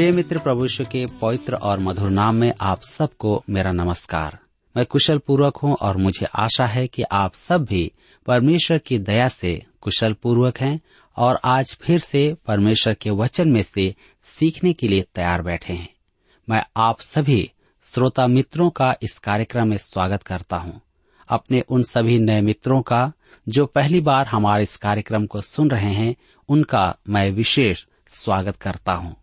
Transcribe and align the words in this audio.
प्रिय 0.00 0.12
मित्र 0.12 0.38
प्रभु 0.38 0.66
के 0.80 1.06
पवित्र 1.22 1.54
और 1.54 1.78
मधुर 1.78 2.10
नाम 2.10 2.34
में 2.34 2.52
आप 2.60 2.82
सबको 2.82 3.44
मेरा 3.50 3.70
नमस्कार। 3.70 4.38
मैं 4.76 4.86
कुशल 4.86 5.18
पूर्वक 5.18 5.56
हूँ 5.56 5.74
और 5.74 5.96
मुझे 5.96 6.26
आशा 6.26 6.66
है 6.66 6.86
कि 6.86 7.02
आप 7.02 7.34
सब 7.34 7.64
भी 7.64 7.92
परमेश्वर 8.26 8.78
की 8.78 8.98
दया 8.98 9.28
से 9.28 9.62
कुशल 9.80 10.12
पूर्वक 10.12 10.58
हैं 10.58 10.80
और 11.16 11.40
आज 11.44 11.78
फिर 11.80 11.98
से 11.98 12.36
परमेश्वर 12.46 12.94
के 12.94 13.10
वचन 13.10 13.48
में 13.48 13.62
से 13.62 13.94
सीखने 14.24 14.72
के 14.72 14.88
लिए 14.88 15.02
तैयार 15.14 15.42
बैठे 15.42 15.72
हैं। 15.72 15.94
मैं 16.48 16.64
आप 16.76 17.00
सभी 17.00 17.50
श्रोता 17.82 18.26
मित्रों 18.26 18.70
का 18.70 18.94
इस 19.02 19.18
कार्यक्रम 19.18 19.68
में 19.68 19.76
स्वागत 19.76 20.22
करता 20.22 20.56
हूँ। 20.56 20.80
अपने 21.28 21.60
उन 21.60 21.82
सभी 21.82 22.18
नए 22.18 22.40
मित्रों 22.40 22.82
का 22.82 23.12
जो 23.48 23.66
पहली 23.66 24.00
बार 24.00 24.26
हमारे 24.26 24.62
इस 24.62 24.76
कार्यक्रम 24.76 25.26
को 25.26 25.40
सुन 25.40 25.70
रहे 25.70 25.92
हैं, 25.92 26.16
उनका 26.48 26.96
मैं 27.08 27.30
विशेष 27.30 27.86
स्वागत 28.08 28.56
करता 28.56 28.92
हूँ। 28.92 29.19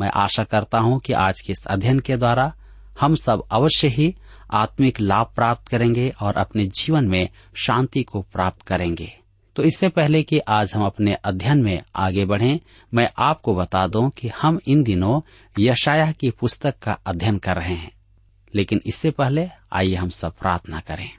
मैं 0.00 0.10
आशा 0.10 0.44
करता 0.44 0.78
हूँ 0.78 1.00
कि 1.00 1.12
आज 1.12 1.40
के 1.40 1.52
इस 1.52 1.66
अध्ययन 1.66 1.98
के 1.98 2.16
द्वारा 2.16 2.54
हम 3.00 3.14
सब 3.14 3.42
अवश्य 3.50 3.88
ही 3.88 4.14
आत्मिक 4.50 5.00
लाभ 5.00 5.26
प्राप्त 5.34 5.68
करेंगे 5.68 6.14
और 6.20 6.36
अपने 6.36 6.66
जीवन 6.66 7.04
में 7.04 7.28
शांति 7.54 8.02
को 8.02 8.22
प्राप्त 8.22 8.62
करेंगे। 8.62 9.12
तो 9.56 9.62
इससे 9.62 9.88
पहले 9.88 10.22
कि 10.22 10.38
आज 10.38 10.74
हम 10.74 10.84
अपने 10.84 11.14
अध्ययन 11.14 11.62
में 11.62 11.82
आगे 11.96 12.24
बढ़ें, 12.24 12.60
मैं 12.94 13.10
आपको 13.18 13.54
बता 13.54 13.86
दूँ 13.86 14.10
कि 14.10 14.28
हम 14.28 14.60
इन 14.68 14.82
दिनों 14.82 15.20
यशाया 15.58 16.12
की 16.12 16.30
पुस्तक 16.30 16.78
का 16.78 16.98
अध्ययन 17.06 17.38
कर 17.38 17.56
रहे 17.56 17.74
हैं। 17.74 17.92
लेकिन 18.54 18.80
इससे 18.86 19.10
पहले 19.10 19.48
आइए 19.72 19.94
हम 19.94 20.08
सब 20.08 20.32
प्रार्थना 20.32 20.80
करें। 20.80 21.10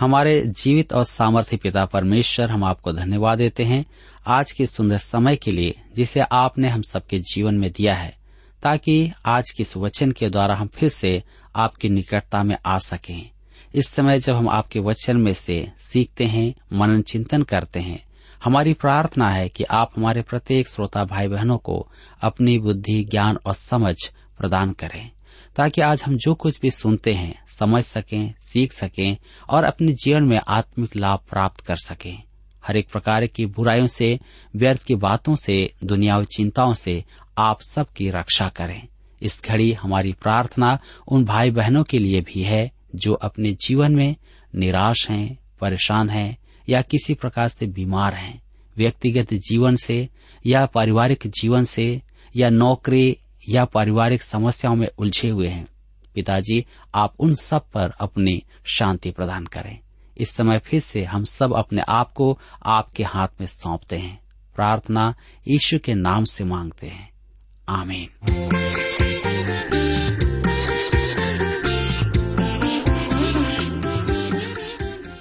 हमारे 0.00 0.40
जीवित 0.40 0.92
और 0.92 1.04
सामर्थ्य 1.04 1.56
पिता 1.56 1.84
परमेश्वर, 1.84 2.50
हम 2.50 2.64
आपको 2.64 2.92
धन्यवाद 2.92 3.38
देते 3.38 3.64
हैं। 3.64 3.84
आज 4.28 4.52
के 4.52 4.66
सुंदर 4.66 4.98
समय 4.98 5.36
के 5.36 5.50
लिए, 5.50 5.80
जिसे 5.96 6.20
आपने 6.20 6.68
हम 6.68 6.82
सबके 6.82 7.18
जीवन 7.18 7.54
में 7.54 7.72
दिया 7.72 7.94
है, 7.94 8.16
ताकि 8.62 9.12
आज 9.26 9.50
के 9.50 9.62
इस 9.62 9.76
वचन 9.76 10.12
के 10.12 10.30
द्वारा 10.30 10.54
हम 10.54 10.66
फिर 10.66 10.88
से 10.88 11.22
आपकी 11.56 11.88
निकटता 11.88 12.42
में 12.42 12.56
आ 12.66 12.78
सकें। 12.78 13.30
इस 13.74 13.88
समय 13.88 14.20
जब 14.20 14.34
हम 14.34 14.48
आपके 14.48 14.80
वचन 14.80 15.16
में 15.16 15.34
से 15.34 15.72
सीखते 15.80 16.24
हैं, 16.24 16.54
मनन 16.72 17.02
चिंतन 17.02 17.42
करते 17.42 17.80
हैं, 17.80 18.04
हमारी 18.44 18.74
प्रार्थना 18.74 19.30
है 19.30 19.48
कि 19.48 19.64
आप 19.64 19.92
हमारे 19.96 20.22
प्रत्येक 20.22 20.68
श्रोता 20.68 21.04
भाई 21.04 21.28
बहनों 21.28 21.58
को 21.58 21.88
अपनी 22.20 22.58
बुद्धि, 22.58 23.04
ज्ञान 23.04 23.38
और 23.46 23.54
समझ 23.54 23.96
प्रदान 24.38 24.72
करें, 24.72 25.10
ताकि 25.56 25.80
आज 25.80 26.02
हम 26.02 26.16
जो 26.16 26.34
कुछ 26.34 26.60
भी 26.60 26.70
सुनते 26.70 27.14
हैं, 27.14 27.44
समझ 27.58 27.84
सकें, 27.84 28.34
सीख 28.40 28.72
सकें 28.72 29.16
और 29.50 29.64
अपने 29.64 29.92
जीवन 29.92 30.22
में 30.22 30.40
आत्मिक 30.48 30.96
लाभ 30.96 31.18
प्राप्त 31.30 31.60
कर 31.60 31.76
सकें। 31.76 32.22
हर 32.66 32.76
एक 32.76 32.88
प्रकार 32.88 33.26
की 33.26 33.46
बुराइयों 33.46 33.86
से, 33.86 34.20
व्यर्थ 34.56 34.82
की 34.82 34.94
बातों 34.94 35.36
से, 35.36 35.72
दुनियावी 35.84 36.26
चिंताओं 36.26 36.74
से 36.74 37.04
आप 37.38 37.62
सबकी 37.62 38.10
रक्षा 38.10 38.48
करें। 38.48 38.88
इस 39.22 39.42
घड़ी 39.44 39.72
हमारी 39.72 40.12
प्रार्थना 40.12 40.78
उन 41.08 41.24
भाई 41.24 41.50
बहनों 41.50 41.84
के 41.84 41.98
लिए 41.98 42.20
भी 42.20 42.42
है, 42.42 42.72
जो 42.94 43.12
अपने 43.12 43.52
जीवन 43.52 43.94
में 43.94 44.16
निराश 44.54 45.10
हैं, 45.10 45.38
परेशान 45.60 46.10
हैं, 46.10 46.38
या 46.68 46.82
किसी 46.82 47.14
प्रकार 47.14 47.48
से 47.48 47.66
बीमार 47.66 48.14
हैं। 48.14 48.42
व्यक्तिगत 48.76 49.34
जीवन 49.34 49.76
से, 49.76 50.08
या 50.46 50.66
पारिवारिक 50.66 51.26
जीवन 51.26 51.64
से, 51.64 52.02
या 52.36 52.50
नौकरी 52.50 53.16
या 53.48 53.64
पारिवारिक 53.64 54.22
समस्याओं 54.22 54.76
में 54.76 54.88
उलझे 54.98 55.28
हुए 55.28 55.48
हैं। 55.48 55.66
पिताजी, 56.14 56.66
आप 56.94 57.14
उन 57.20 57.34
सब 57.34 57.62
पर 57.74 57.92
अपनी 58.00 58.42
शांति 58.64 59.10
प्रदान 59.10 59.46
करें। 59.46 59.78
इस 60.18 60.30
समय 60.30 60.58
फिर 60.58 60.80
से 60.80 61.04
हम 61.04 61.24
सब 61.24 61.54
अपने 61.54 61.82
आप 61.88 62.12
को 62.12 62.38
आपके 62.66 63.04
हाथ 63.04 63.28
में 63.40 63.46
सौंपते 63.46 63.96
हैं। 63.96 64.20
प्रार्थना 64.54 65.14
यीशु 65.48 65.78
के 65.78 65.94
नाम 65.94 66.24
से 66.24 66.44
मांगते 66.44 66.86
हैं। 66.86 67.10
आमीन। 67.68 68.08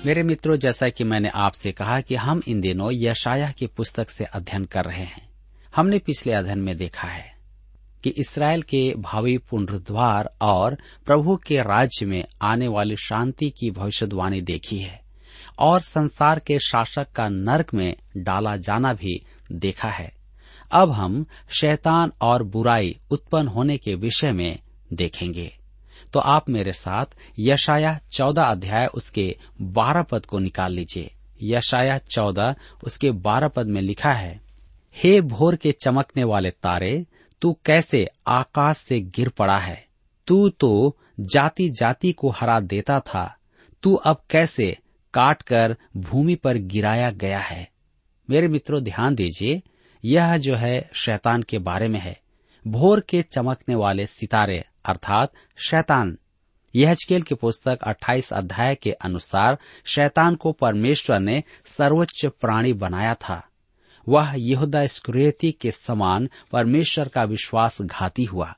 मेरे 0.06 0.23
मित्रों, 0.23 0.57
जैसा 0.57 0.89
कि 0.89 1.03
मैंने 1.03 1.29
आपसे 1.29 1.72
कहा 1.72 2.01
कि 2.01 2.16
हम 2.16 2.41
इन 2.47 2.62
दिनों 2.62 2.89
यशाया 2.94 3.51
की 3.51 3.67
पुस्तक 3.67 4.09
से 4.09 4.23
अध्ययन 4.23 4.66
कर 4.66 4.85
रहे 4.85 5.03
हैं। 5.03 5.29
हमने 5.75 6.00
पिछले 6.00 6.33
अध्ययन 6.33 6.59
में 6.59 6.77
देखा 6.77 7.07
है 7.07 7.34
कि 8.06 8.12
इसराइल 8.12 8.62
के 8.62 8.94
भावी 8.96 9.38
पुनरुद्वार 9.50 10.30
और 10.42 10.78
प्रभु 11.06 11.36
के 11.38 11.58
राज्य 11.58 12.06
में 12.06 12.24
आने 12.42 12.68
वाली 12.68 12.96
शांति 12.96 13.50
की 13.50 13.70
भविष्यवाणी 13.72 14.42
देखी 14.42 14.78
है 14.78 15.00
और 15.60 15.82
संसार 15.82 16.40
के 16.40 16.58
शासक 16.60 17.12
का 17.12 17.28
नरक 17.30 17.74
में 17.74 17.96
डाला 18.18 18.56
जाना 18.58 18.94
भी 18.94 19.16
देखा 19.52 19.90
है। 19.90 20.12
अब 20.72 20.92
हम 20.92 21.26
शैतान 21.52 22.12
और 22.22 22.44
बुराई 22.44 22.96
उत्पन्न 23.12 23.48
होने 23.48 23.78
के 23.78 23.96
विषय 23.96 24.32
में 24.32 24.60
देखेंगे। 24.94 25.52
तो 26.14 26.20
आप 26.20 26.50
मेरे 26.50 26.74
साथ 26.74 27.18
यशाया 27.40 28.00
चौदह 28.12 28.44
अध्याय 28.44 28.86
उसके 28.86 29.36
बारह 29.62 30.04
पद 30.04 30.26
को 30.26 30.40
निकाल 30.40 30.74
लीजिए। 30.74 31.12
यशाया 31.44 31.98
चौदह 31.98 32.56
उसके 32.84 33.12
बारह 33.12 33.48
पद 33.48 33.68
में 33.68 33.82
लिखा 33.82 34.12
है, 34.12 34.40
हे 34.96 35.20
भोर 35.22 35.56
के 35.56 35.72
चमकने 35.72 36.24
वाले 36.24 36.52
तारे 36.52 37.06
तू 37.41 37.59
कैसे 37.66 38.07
आकाश 38.28 38.78
से 38.78 39.00
गिर 39.01 39.29
पड़ा 39.29 39.57
है? 39.57 39.88
तू 40.28 40.50
तो 40.50 40.97
जाति 41.19 41.69
जाति 41.69 42.12
को 42.12 42.29
हरा 42.29 42.59
देता 42.59 43.00
था। 43.00 43.38
तू 43.84 43.94
अब 43.94 44.23
कैसे 44.29 44.78
काट 45.13 45.41
कर 45.41 45.78
भूमि 45.97 46.35
पर 46.35 46.57
गिराया 46.57 47.12
गया 47.12 47.40
है? 47.40 47.72
मेरे 48.29 48.47
मित्रों, 48.47 48.84
ध्यान 48.84 49.16
दीजिए, 49.16 49.62
यह 50.06 50.38
जो 50.38 50.56
है 50.56 50.90
शैतान 50.94 51.44
के 51.44 51.57
बारे 51.57 51.88
में 51.88 52.00
है। 52.00 52.22
भोर 52.68 53.00
के 53.00 53.22
चमकने 53.22 53.75
वाले 53.75 54.07
सितारे, 54.07 54.66
अर्थात 54.85 55.31
शैतान। 55.57 56.18
यह 56.75 56.91
हजकेल 56.91 57.22
की 57.22 57.35
पुस्तक 57.35 57.79
28 57.84 58.34
अध्याय 58.34 58.75
के 58.75 58.91
अनुसार 58.91 59.57
शैतान 59.85 60.35
को 60.35 60.51
परमेश्वर 60.51 61.19
ने 61.19 61.44
सर्वोच्च 61.66 62.25
प्राणी 62.25 62.74
बनाया 62.74 63.16
था। 63.16 63.47
वह 64.08 64.34
यहूदा 64.38 64.86
स्क्रियति 64.88 65.52
के 65.52 65.72
समान 65.72 66.30
परमेश्वर 66.52 67.08
का 67.08 67.24
विश्वास 67.24 67.82
घाती 67.82 68.24
हुआ। 68.24 68.54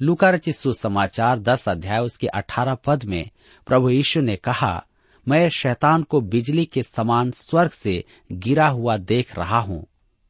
लुका 0.00 0.30
रचित 0.30 0.54
सुसमाचार 0.54 1.38
दस 1.38 1.68
अध्याय 1.68 1.98
उसके 1.98 2.26
अठारह 2.26 2.74
पद 2.74 3.04
में 3.04 3.30
प्रभु 3.66 3.90
यीशु 3.90 4.20
ने 4.20 4.36
कहा, 4.36 4.84
मैं 5.26 5.48
शैतान 5.48 6.02
को 6.02 6.20
बिजली 6.20 6.64
के 6.64 6.82
समान 6.82 7.30
स्वर्ग 7.30 7.70
से 7.70 8.04
गिरा 8.32 8.68
हुआ 8.68 8.96
देख 8.96 9.38
रहा 9.38 9.58
हूँ। 9.58 9.86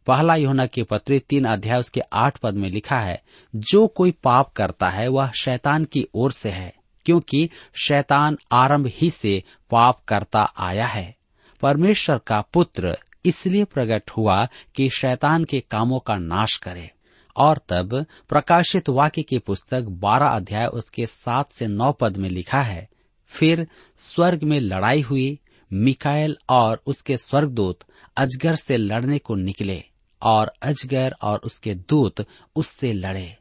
पहला 0.06 0.34
योना 0.34 0.66
की 0.66 0.82
पत्री 0.82 1.18
तीन 1.18 1.44
अध्याय 1.44 1.78
उसके 1.80 2.00
आठ 2.12 2.38
पद 2.38 2.54
में 2.54 2.68
लिखा 2.68 2.98
है, 3.00 3.22
जो 3.54 3.86
कोई 3.86 4.10
पाप 4.10 4.52
करता 4.52 4.88
है 4.88 5.08
वह 5.08 5.30
शैतान 5.30 5.84
की 5.84 6.06
ओर 6.14 6.32
से 6.32 6.50
है, 6.50 6.72
क्योंकि 7.06 7.48
शैतान 7.82 8.38
आरंभ 8.52 8.86
ही 8.94 9.10
से 9.10 9.42
पाप 9.70 10.00
करता 10.08 10.42
आया 10.58 10.86
है। 10.86 11.16
परमेश्वर 11.62 12.18
का 12.18 12.40
पुत्र 12.40 12.96
इसलिए 13.24 13.64
प्रकट 13.64 14.10
हुआ 14.10 14.48
कि 14.74 14.90
शैतान 14.90 15.44
के 15.44 15.60
कामों 15.60 15.98
का 15.98 16.16
नाश 16.16 16.56
करे। 16.56 16.90
और 17.36 17.56
तब 17.56 18.06
प्रकाशित 18.28 18.88
वाक्य 18.88 19.22
की 19.22 19.38
पुस्तक 19.38 19.82
बारह 19.82 20.26
अध्याय 20.26 20.66
उसके 20.66 21.06
सात 21.06 21.52
से 21.52 21.66
नौ 21.66 21.92
पद 21.92 22.16
में 22.16 22.28
लिखा 22.28 22.62
है, 22.62 22.88
फिर 23.26 23.68
स्वर्ग 23.96 24.42
में 24.42 24.60
लड़ाई 24.60 25.00
हुई, 25.00 25.38
मिकाएल 25.72 26.36
और 26.48 26.82
उसके 26.86 27.16
स्वर्गदूत 27.16 27.78
अजगर 28.16 28.54
से 28.54 28.76
लड़ने 28.76 29.18
को 29.18 29.34
निकले, 29.34 29.84
और 30.22 30.52
अजगर 30.62 31.14
और 31.22 31.38
उसके 31.38 31.74
दूत 31.74 32.26
उससे 32.56 32.92
लड़े। 32.92 33.36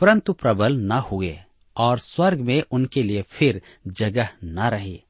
परंतु 0.00 0.32
प्रबल 0.32 0.76
न 0.76 0.92
हुए, 0.92 1.38
और 1.76 1.98
स्वर्ग 1.98 2.40
में 2.40 2.62
उनके 2.70 3.02
लिए 3.02 3.22
फिर 3.22 3.62
जगह 3.86 4.28
न 4.44 4.60
रही। 4.60 5.04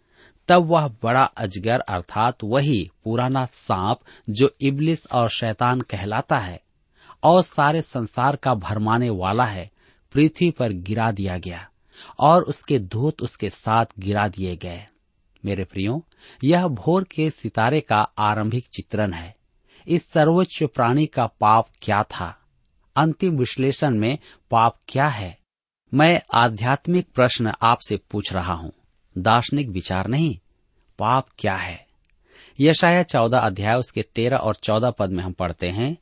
तब 0.48 0.66
वह 0.66 0.88
बड़ा 1.02 1.24
अजगर 1.24 1.80
अर्थात 1.80 2.38
वही 2.44 2.90
पुराना 3.04 3.48
सांप 3.52 3.98
जो 4.30 4.56
इबलिस 4.60 5.06
और 5.06 5.30
शैतान 5.30 5.80
कहलाता 5.80 6.38
है 6.38 6.60
और 7.22 7.42
सारे 7.42 7.82
संसार 7.82 8.36
का 8.36 8.54
भरमाने 8.54 9.10
वाला 9.10 9.44
है, 9.44 9.70
पृथ्वी 10.12 10.50
पर 10.50 10.72
गिरा 10.72 11.10
दिया 11.12 11.38
गया 11.38 11.68
और 12.20 12.42
उसके 12.42 12.78
धूत 12.78 13.22
उसके 13.22 13.50
साथ 13.50 13.86
गिरा 13.98 14.28
दिए 14.28 14.56
गए। 14.56 14.86
मेरे 15.44 15.64
प्रियो, 15.64 16.04
यह 16.44 16.66
भोर 16.66 17.04
के 17.04 17.30
सितारे 17.30 17.80
का 17.80 18.08
आरंभिक 18.18 18.66
चित्रण 18.66 19.12
है। 19.12 19.36
इस 19.88 20.10
सर्वोच्च 20.10 20.62
प्राणी 20.62 21.06
का 21.06 21.26
पाप 21.26 21.68
क्या 21.82 22.02
था? 22.02 22.38
अंतिम 22.96 23.38
विश्लेषण 23.38 23.98
में 23.98 24.18
पाप 24.50 24.76
क्या 24.88 25.06
है? 25.06 25.38
मैं 25.94 26.20
आध्यात्मिक 26.34 27.08
प्रश्न 27.14 27.52
आपसे 27.62 27.96
पूछ 27.96 28.32
रहा 28.32 28.54
हूँ। 28.54 28.72
दार्शनिक 29.18 29.68
विचार 29.68 30.06
नहीं। 30.06 30.38
पाप 30.98 31.26
क्या 31.38 31.54
है? 31.54 31.86
यशाया 32.60 33.02
चौदह 33.02 33.38
अध्याय 33.38 33.74
उसके 33.74 34.02
तेरह 34.02 34.36
और 34.36 34.54
चौदह 34.54 34.90
पद 34.90 35.10
में 35.10 35.24
हम 35.24 35.32
पढ़ते 35.32 35.68
हैं, 35.68 35.96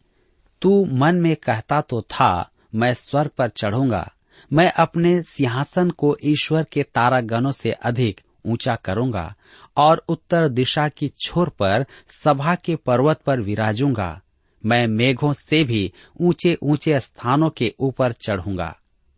तू 0.63 0.85
मन 0.85 1.17
में 1.17 1.37
कहता 1.37 1.81
तो 1.81 2.03
था, 2.03 2.51
मैं 2.75 2.95
स्वर्ग 2.95 3.31
पर 3.39 3.49
चढ़ूँगा। 3.49 4.13
मैं 4.53 4.73
अपने 4.73 5.23
सिंहासन 5.23 5.91
को 5.91 6.17
ईश्वर 6.25 6.67
के 6.73 6.83
तारागणों 6.83 7.53
से 7.53 7.73
अधिक 7.73 8.21
ऊँचा 8.47 8.75
करूँगा 8.75 9.35
और 9.77 10.05
उत्तर 10.09 10.49
दिशा 10.49 10.89
की 10.89 11.09
छोर 11.09 11.49
पर 11.49 11.87
सभा 12.25 12.55
के 12.55 12.77
पर्वत 12.77 13.21
पर 13.21 13.41
विराजूँगा। 13.41 14.21
मैं 14.67 14.87
मेघों 14.87 15.33
से 15.33 15.65
भी 15.65 15.93
ऊँचे 16.21 16.59
ऊँचे 16.63 17.01
स्थानों 17.01 17.51
के 17.51 17.75
ऊपर 17.81 18.13
चढ़ूँगा। 18.13 18.77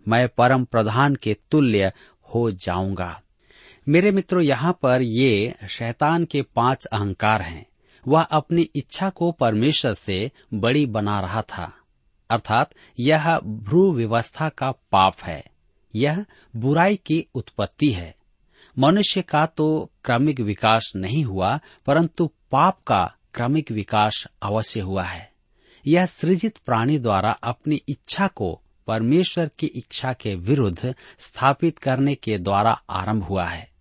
मैं 0.09 0.29
परम 0.29 0.65
प्रधान 0.65 1.15
के 1.15 1.37
तुल्य 1.51 1.93
हो 2.35 2.51
जाऊँगा। 2.51 3.21
मेरे 3.89 4.11
मित्रों, 4.11 4.43
यहाँ 4.43 4.79
पर 4.83 5.03
ये 5.03 5.55
शैतान 5.69 6.25
के 6.25 6.43
पाँच 6.43 6.85
अहंकार 6.85 7.43
हैं। 7.43 7.67
वह 8.09 8.23
अपनी 8.23 8.63
इच्छा 8.63 9.11
को 9.11 9.33
परमेश्वर 9.33 9.95
से 9.95 10.31
बड़ी 10.55 10.87
बना 10.87 11.21
रहा 11.21 11.43
था। 11.43 11.73
अर्थात, 12.31 12.71
यह 12.99 13.39
भ्रू 13.39 13.93
व्यवस्था 13.93 14.49
का 14.49 14.71
पाप 14.71 15.17
है। 15.23 15.45
यह 15.95 16.25
बुराई 16.57 16.97
की 16.97 17.27
उत्पत्ति 17.35 17.91
है। 17.91 18.15
मनुष्य 18.79 19.23
का 19.23 19.47
तो 19.47 19.91
क्रमिक 20.05 20.41
विकास 20.41 20.93
नहीं 20.97 21.25
हुआ, 21.25 21.61
परंतु 21.87 22.31
पाप 22.53 22.79
का 22.87 23.15
क्रमिक 23.35 23.71
विकास 23.71 24.27
अवश्य 24.43 24.81
हुआ 24.81 25.03
है। 25.03 25.33
यह 25.87 26.07
सृजित 26.07 26.57
प्राणी 26.67 26.99
द्वारा 26.99 27.31
अपनी 27.31 27.81
इच्छा 27.89 28.27
को 28.27 28.61
परमेश्वर 28.87 29.51
की 29.59 29.67
इच्छा 29.67 30.13
के 30.13 30.35
विरुद्ध 30.35 30.95
स्थापित 31.19 31.79
करने 31.79 32.15
के 32.15 32.39
द्वारा 32.39 32.83
आरंभ 32.91 33.23
हुआ 33.23 33.45
है। 33.45 33.74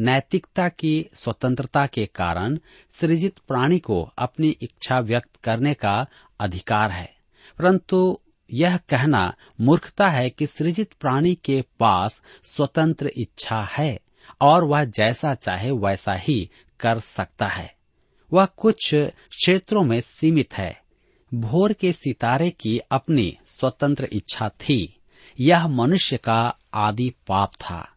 नैतिकता 0.00 0.68
की 0.68 1.06
स्वतंत्रता 1.14 1.86
के 1.86 2.06
कारण 2.06 2.58
सृजित 3.00 3.38
प्राणी 3.38 3.78
को 3.78 4.12
अपनी 4.18 4.48
इच्छा 4.48 4.98
व्यक्त 5.00 5.36
करने 5.44 5.74
का 5.74 6.06
अधिकार 6.40 6.90
है। 6.90 7.14
परंतु 7.58 8.20
यह 8.52 8.76
कहना 8.76 9.34
मूर्खता 9.60 10.08
है 10.08 10.30
कि 10.30 10.46
सृजित 10.46 10.92
प्राणी 11.00 11.34
के 11.34 11.64
पास 11.80 12.22
स्वतंत्र 12.44 13.10
इच्छा 13.16 13.62
है 13.62 14.00
और 14.40 14.64
वह 14.64 14.84
जैसा 14.84 15.34
चाहे 15.34 15.70
वैसा 15.70 16.12
ही 16.12 16.50
कर 16.80 17.00
सकता 17.00 17.46
है। 17.46 17.74
वह 18.32 18.44
कुछ 18.44 18.94
क्षेत्रों 19.30 19.84
में 19.84 20.00
सीमित 20.00 20.54
है। 20.54 20.82
भोर 21.34 21.72
के 21.72 21.92
सितारे 21.92 22.50
की 22.50 22.78
अपनी 22.78 23.38
स्वतंत्र 23.46 24.08
इच्छा 24.12 24.48
थी। 24.48 25.00
यह 25.40 25.68
मनुष्य 25.68 26.16
का 26.16 26.56
आदि 26.74 27.14
पाप 27.26 27.52
था। 27.54 27.92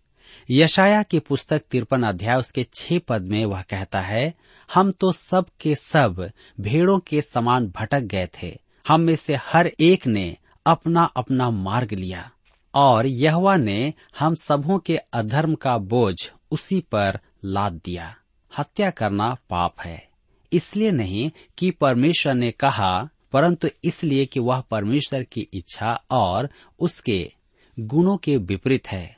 यशाया 0.49 1.03
की 1.03 1.19
पुस्तक 1.19 1.61
तिरपन 1.71 2.03
अध्याय 2.03 2.35
उसके 2.35 2.67
छह 2.73 2.99
पद 2.99 3.21
में 3.21 3.45
वह 3.45 3.61
कहता 3.61 4.01
है, 4.01 4.33
हम 4.73 4.91
तो 4.91 5.11
सब 5.11 5.45
के 5.61 5.75
सब 5.75 6.31
भेड़ों 6.59 6.99
के 6.99 7.21
समान 7.21 7.67
भटक 7.67 7.99
गए 7.99 8.27
थे। 8.27 8.61
हम 8.87 9.01
में 9.01 9.15
से 9.15 9.35
हर 9.35 9.71
एक 9.79 10.07
ने 10.07 10.37
अपना 10.65 11.03
अपना 11.03 11.49
मार्ग 11.49 11.93
लिया। 11.93 12.31
और 12.75 13.05
यहवा 13.05 13.57
ने 13.57 13.93
हम 14.19 14.35
सबों 14.35 14.79
के 14.79 14.97
अधर्म 14.97 15.55
का 15.55 15.77
बोझ 15.77 16.31
उसी 16.51 16.79
पर 16.79 17.19
लाद 17.45 17.81
दिया। 17.85 18.15
हत्या 18.57 18.89
करना 18.89 19.37
पाप 19.49 19.75
है। 19.81 20.09
इसलिए 20.53 20.91
नहीं 20.91 21.31
कि 21.57 21.71
परमेश्वर 21.71 22.33
ने 22.33 22.51
कहा, 22.51 23.09
परंतु 23.31 23.67
इसलिए 23.83 24.25
कि 24.25 24.39
वह 24.39 24.61
परमेश्वर 24.61 25.23
की 25.23 25.47
इच्छा 25.53 26.03
और 26.11 26.49
उसके 26.79 27.31
गुणों 27.79 28.17
के 28.17 28.37
विपरीत 28.37 28.87
है। 28.87 29.17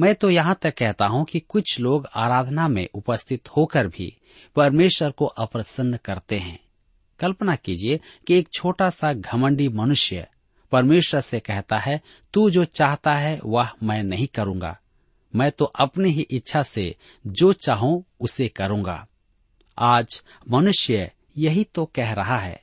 मैं 0.00 0.14
तो 0.14 0.30
यहाँ 0.30 0.58
तक 0.62 0.74
कहता 0.78 1.06
हूँ 1.06 1.24
कि 1.24 1.40
कुछ 1.40 1.80
लोग 1.80 2.08
आराधना 2.14 2.68
में 2.68 2.88
उपस्थित 2.94 3.48
होकर 3.48 3.86
भी 3.86 4.16
परमेश्वर 4.56 5.10
को 5.10 5.26
अप्रसन्न 5.26 5.96
करते 5.96 6.38
हैं। 6.38 6.58
कल्पना 7.20 7.56
कीजिए 7.56 8.00
कि 8.26 8.38
एक 8.38 8.48
छोटा 8.52 8.90
सा 8.90 9.12
घमंडी 9.12 9.68
मनुष्य 9.68 10.26
परमेश्वर 10.72 11.20
से 11.20 11.40
कहता 11.40 11.78
है, 11.78 12.00
तू 12.34 12.50
जो 12.50 12.64
चाहता 12.64 13.14
है, 13.14 13.40
वह 13.44 13.70
मैं 13.82 14.02
नहीं 14.02 14.26
करूँगा। 14.26 14.78
मैं 15.34 15.52
तो 15.52 15.64
अपनी 15.64 16.10
ही 16.10 16.22
इच्छा 16.22 16.62
से 16.62 16.96
जो 17.26 17.52
चाहूँ, 17.52 18.04
उसे 18.20 18.48
करूँगा। 18.48 19.06
आज 19.78 20.22
मनुष्य 20.50 21.12
यही 21.38 21.64
तो 21.64 21.84
कह 21.84 22.12
रहा 22.12 22.38
है। 22.38 22.62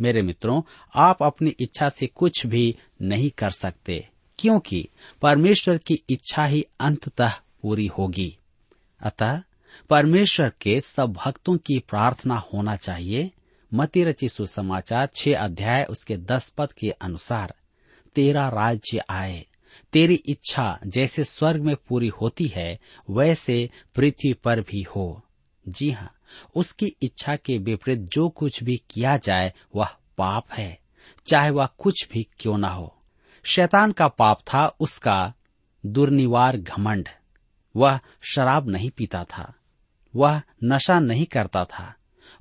मेरे 0.00 0.22
मित्रों, 0.22 0.62
आप 0.94 1.22
अपनी 1.22 1.50
इच्छा 1.50 1.88
से 1.88 2.06
कुछ 2.06 2.46
भी 2.46 2.76
नहीं 3.02 3.30
कर 3.30 3.50
सकते। 3.50 4.08
क्योंकि 4.38 4.88
परमेश्वर 5.22 5.78
की 5.78 6.02
इच्छा 6.10 6.44
ही 6.44 6.64
अंततः 6.80 7.30
पूरी 7.62 7.86
होगी। 7.86 8.38
अतः 9.00 9.42
परमेश्वर 9.90 10.52
के 10.60 10.80
सब 10.80 11.12
भक्तों 11.12 11.56
की 11.56 11.78
प्रार्थना 11.78 12.36
होना 12.36 12.76
चाहिए। 12.76 13.30
मती 13.74 14.04
रची 14.04 14.28
सुसमाचार 14.28 15.08
छह 15.14 15.38
अध्याय 15.38 15.84
उसके 15.84 16.16
दस 16.16 16.48
पद 16.48 16.72
के 16.72 16.90
अनुसार, 16.90 17.54
तेरा 18.14 18.48
राज्य 18.48 19.02
आए, 19.10 19.46
तेरी 19.92 20.14
इच्छा 20.14 20.78
जैसे 20.86 21.24
स्वर्ग 21.24 21.60
में 21.60 21.76
पूरी 21.88 22.08
होती 22.08 22.46
है, 22.46 22.78
वैसे 23.10 23.70
पृथ्वी 23.94 24.32
पर 24.32 24.60
भी 24.60 24.82
हो। 24.82 25.22
जी 25.68 25.90
हाँ 25.90 26.14
उसकी 26.54 26.86
इच्छा 27.02 27.36
के 27.36 27.58
विपरीत 27.58 27.98
जो 27.98 28.28
कुछ 28.28 28.62
भी 28.62 28.76
किया 28.90 29.16
जाए, 29.16 29.52
वह 29.74 29.88
पाप 30.18 30.46
है, 30.52 30.78
चाहे 31.26 31.50
वह 31.50 31.66
कुछ 31.66 32.08
भी 32.12 32.28
क्यों 32.38 32.58
न 32.58 32.64
हो। 32.64 32.95
शैतान 33.46 33.92
का 33.92 34.08
पाप 34.08 34.40
था, 34.40 34.66
उसका 34.80 35.32
दुर्निवार 35.86 36.56
घमंड। 36.56 37.08
वह 37.76 38.00
शराब 38.22 38.68
नहीं 38.68 38.90
पीता 38.90 39.24
था, 39.24 39.54
वह 40.16 40.42
नशा 40.64 40.98
नहीं 40.98 41.26
करता 41.26 41.64
था। 41.64 41.94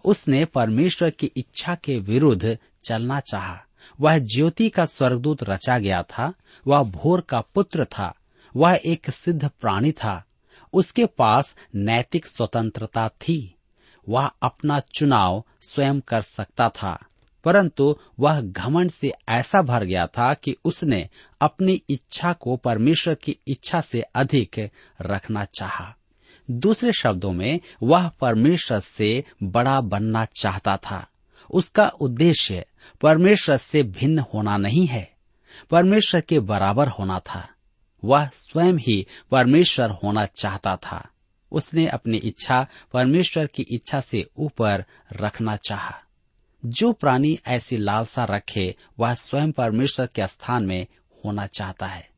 उसने 0.05 0.45
परमेश्वर 0.45 1.09
की 1.09 1.27
इच्छा 1.27 1.75
के 1.75 1.99
विरुद्ध 1.99 2.57
चलना 2.83 3.19
चाहा। 3.19 3.61
वह 4.01 4.17
ज्योति 4.17 4.69
का 4.69 4.85
स्वर्गदूत 4.85 5.43
रचा 5.43 5.77
गया 5.77 6.03
था, 6.03 6.33
वह 6.67 6.83
भोर 6.83 7.21
का 7.21 7.41
पुत्र 7.41 7.85
था, 7.85 8.13
वह 8.55 8.79
एक 8.85 9.09
सिद्ध 9.09 9.49
प्राणी 9.49 9.91
था। 9.91 10.23
उसके 10.73 11.05
पास 11.05 11.55
नैतिक 11.75 12.27
स्वतंत्रता 12.27 13.09
थी, 13.09 13.55
वह 14.09 14.31
अपना 14.41 14.79
चुनाव 14.79 15.43
स्वयं 15.61 15.99
कर 15.99 16.21
सकता 16.21 16.69
था। 16.69 16.99
परंतु 17.45 17.97
वह 18.19 18.41
घमंड 18.41 18.91
से 18.91 19.13
ऐसा 19.29 19.61
भर 19.61 19.83
गया 19.83 20.07
था 20.07 20.33
कि 20.33 20.55
उसने 20.65 21.09
अपनी 21.41 21.81
इच्छा 21.89 22.33
को 22.33 22.57
परमेश्वर 22.57 23.15
की 23.15 23.37
इच्छा 23.47 23.81
से 23.81 24.01
अधिक 24.01 24.69
रखना 25.01 25.45
चाहा। 25.45 25.95
दूसरे 26.51 26.91
शब्दों 26.91 27.31
में, 27.31 27.59
वह 27.83 28.07
परमेश्वर 28.09 28.79
से 28.79 29.23
बड़ा 29.43 29.81
बनना 29.81 30.25
चाहता 30.25 30.77
था 30.77 31.07
उसका 31.49 31.87
उद्देश्य 31.87 32.65
परमेश्वर 33.01 33.57
से 33.57 33.83
भिन्न 33.83 34.19
होना 34.19 34.57
नहीं 34.57 34.87
है 34.87 35.15
परमेश्वर 35.69 36.21
के 36.21 36.39
बराबर 36.39 36.87
होना 36.87 37.19
था 37.19 37.49
वह 38.03 38.29
स्वयं 38.33 38.73
ही 38.73 39.07
परमेश्वर 39.31 39.89
होना 39.89 40.25
चाहता 40.25 40.75
था 40.75 41.09
उसने 41.51 41.87
अपनी 41.87 42.17
इच्छा 42.17 42.67
परमेश्वर 42.93 43.45
की 43.45 43.63
इच्छा 43.63 44.01
से 44.01 44.25
ऊपर 44.37 44.85
रखना 45.13 45.55
चाहा। 45.55 46.04
जो 46.65 46.91
प्राणी 46.91 47.39
ऐसी 47.47 47.77
लालसा 47.77 48.23
रखे, 48.23 48.75
वह 48.99 49.13
स्वयं 49.13 49.51
परमेश्वर 49.51 50.05
के 50.05 50.27
स्थान 50.27 50.65
में 50.65 50.87
होना 51.25 51.47
चाहता 51.47 51.85
है। 51.85 52.09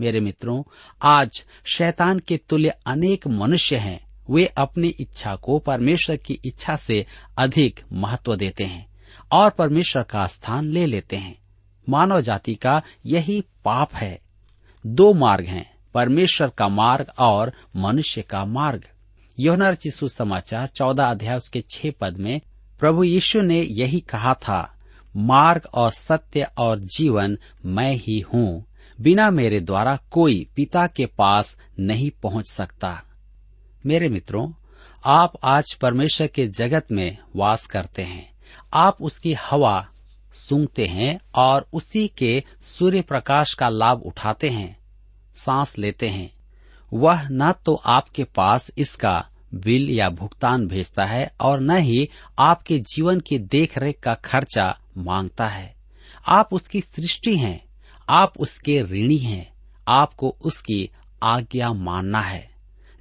मेरे 0.00 0.20
मित्रों, 0.20 0.62
आज 1.02 1.44
शैतान 1.64 2.18
के 2.18 2.36
तुल्य 2.36 2.68
अनेक 2.68 3.26
मनुष्य 3.26 3.76
हैं। 3.76 4.08
वे 4.30 4.46
अपनी 4.46 4.88
इच्छा 4.88 5.36
को 5.36 5.58
परमेश्वर 5.58 6.16
की 6.16 6.40
इच्छा 6.44 6.76
से 6.76 7.06
अधिक 7.38 7.80
महत्व 7.92 8.36
देते 8.36 8.64
हैं 8.64 8.88
और 9.32 9.50
परमेश्वर 9.50 10.02
का 10.02 10.26
स्थान 10.26 10.64
ले 10.64 10.86
लेते 10.86 11.16
हैं। 11.16 11.38
मानव 11.88 12.20
जाति 12.20 12.54
का 12.54 12.82
यही 13.06 13.40
पाप 13.40 13.94
है। 13.94 14.20
दो 14.86 15.12
मार्ग 15.12 15.44
हैं, 15.44 15.78
परमेश्वर 15.94 16.48
का 16.48 16.68
मार्ग 16.68 17.06
और 17.18 17.52
मनुष्य 17.76 18.22
का 18.22 18.44
मार्ग। 18.44 18.84
योना 19.40 19.74
चिशु 19.74 20.08
समाचार 20.08 20.68
चौदह 20.68 21.04
अध्याय 21.04 21.36
उसके 21.36 21.64
छह 21.70 21.90
पद 22.00 22.16
में 22.16 22.40
प्रभु 22.78 23.04
यीशु 23.04 23.40
ने 23.40 23.62
यही 23.62 24.00
कहा 24.00 24.34
था, 24.34 24.76
मार्ग 25.16 25.68
और 25.74 25.90
सत्य 25.90 26.46
और 26.58 26.78
जीवन 26.78 27.38
मैं 27.64 27.92
ही 27.92 28.20
हूँ, 28.20 28.64
बिना 29.00 29.30
मेरे 29.30 29.60
द्वारा 29.60 29.98
कोई 30.10 30.46
पिता 30.56 30.86
के 30.86 31.06
पास 31.06 31.56
नहीं 31.78 32.10
पहुँच 32.10 32.50
सकता। 32.50 33.02
मेरे 33.86 34.08
मित्रों, 34.08 34.52
आप 35.04 35.32
आज 35.42 35.74
परमेश्वर 35.74 36.26
के 36.26 36.46
जगत 36.46 36.86
में 36.92 37.18
वास 37.36 37.66
करते 37.66 38.02
हैं। 38.02 38.30
आप 38.74 39.02
उसकी 39.02 39.32
हवा 39.32 39.88
सूंघते 40.32 40.86
हैं 40.86 41.20
और 41.34 41.68
उसी 41.72 42.08
के 42.08 42.44
सूर्य 42.62 43.02
प्रकाश 43.02 43.54
का 43.54 43.68
लाभ 43.68 44.02
उठाते 44.02 44.48
हैं, 44.48 44.78
सांस 45.36 45.78
लेते 45.78 46.08
हैं। 46.08 46.32
वह 46.92 47.28
न 47.28 47.52
तो 47.52 47.74
आपके 47.74 48.24
पास 48.24 48.70
इसका 48.78 49.28
बिल 49.54 49.90
या 49.90 50.08
भुगतान 50.08 50.66
भेजता 50.66 51.04
है 51.04 51.32
और 51.40 51.60
न 51.60 51.76
ही 51.76 52.08
आपके 52.38 52.78
जीवन 52.78 53.20
की 53.20 53.38
देखरेख 53.38 54.00
का 54.00 54.14
खर्चा 54.14 54.78
माँगता 54.96 55.48
है। 55.48 55.74
आप 56.28 56.48
उसकी 56.52 56.80
सृष्टि 56.80 57.36
हैं, 57.36 57.64
आप 58.08 58.38
उसके 58.38 58.82
ऋणी 58.82 59.18
हैं, 59.18 59.52
आपको 59.88 60.36
उसकी 60.44 60.90
आज्ञा 61.22 61.72
मानना 61.72 62.20
है। 62.20 62.50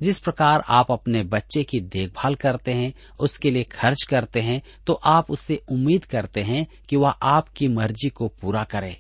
जिस 0.02 0.20
प्रकार 0.20 0.64
आप 0.70 0.92
अपने 0.92 1.24
बच्चे 1.24 1.64
की 1.64 1.80
देखभाल 1.80 2.36
करते 2.36 2.74
हैं, 2.74 2.94
उसके 3.20 3.52
लिए 3.52 3.64
खर्च 3.64 4.04
करते 4.04 4.40
हैं 4.40 4.62
तो 4.88 4.94
आप 4.94 5.32
उससे 5.32 5.62
उम्मीद 5.72 6.06
करते 6.06 6.42
हैं 6.42 6.68
कि 6.90 6.96
वह 6.96 7.10
आपकी 7.10 7.68
मर्ज़ी 7.68 8.10
को 8.10 8.28
पूरा 8.28 8.64
करे। 8.64 8.98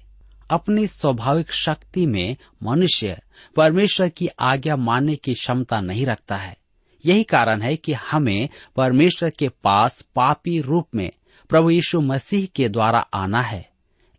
अपनी 0.49 0.87
स्वाभाविक 0.87 1.51
शक्ति 1.51 2.05
में 2.05 2.35
मनुष्य 2.63 3.19
परमेश्वर 3.55 4.09
की 4.09 4.27
आज्ञा 4.39 4.75
मानने 4.75 5.15
की 5.15 5.33
क्षमता 5.33 5.81
नहीं 5.81 6.05
रखता 6.05 6.35
है। 6.35 6.57
यही 7.07 7.23
कारण 7.23 7.61
है 7.61 7.75
कि 7.75 7.93
हमें 7.93 8.49
परमेश्वर 8.75 9.29
के 9.29 9.49
पास 9.63 10.01
पापी 10.15 10.59
रूप 10.61 10.87
में 10.95 11.09
प्रभु 11.49 11.69
यीशु 11.69 12.01
मसीह 12.01 12.47
के 12.55 12.69
द्वारा 12.69 12.99
आना 12.99 13.41
है। 13.41 13.69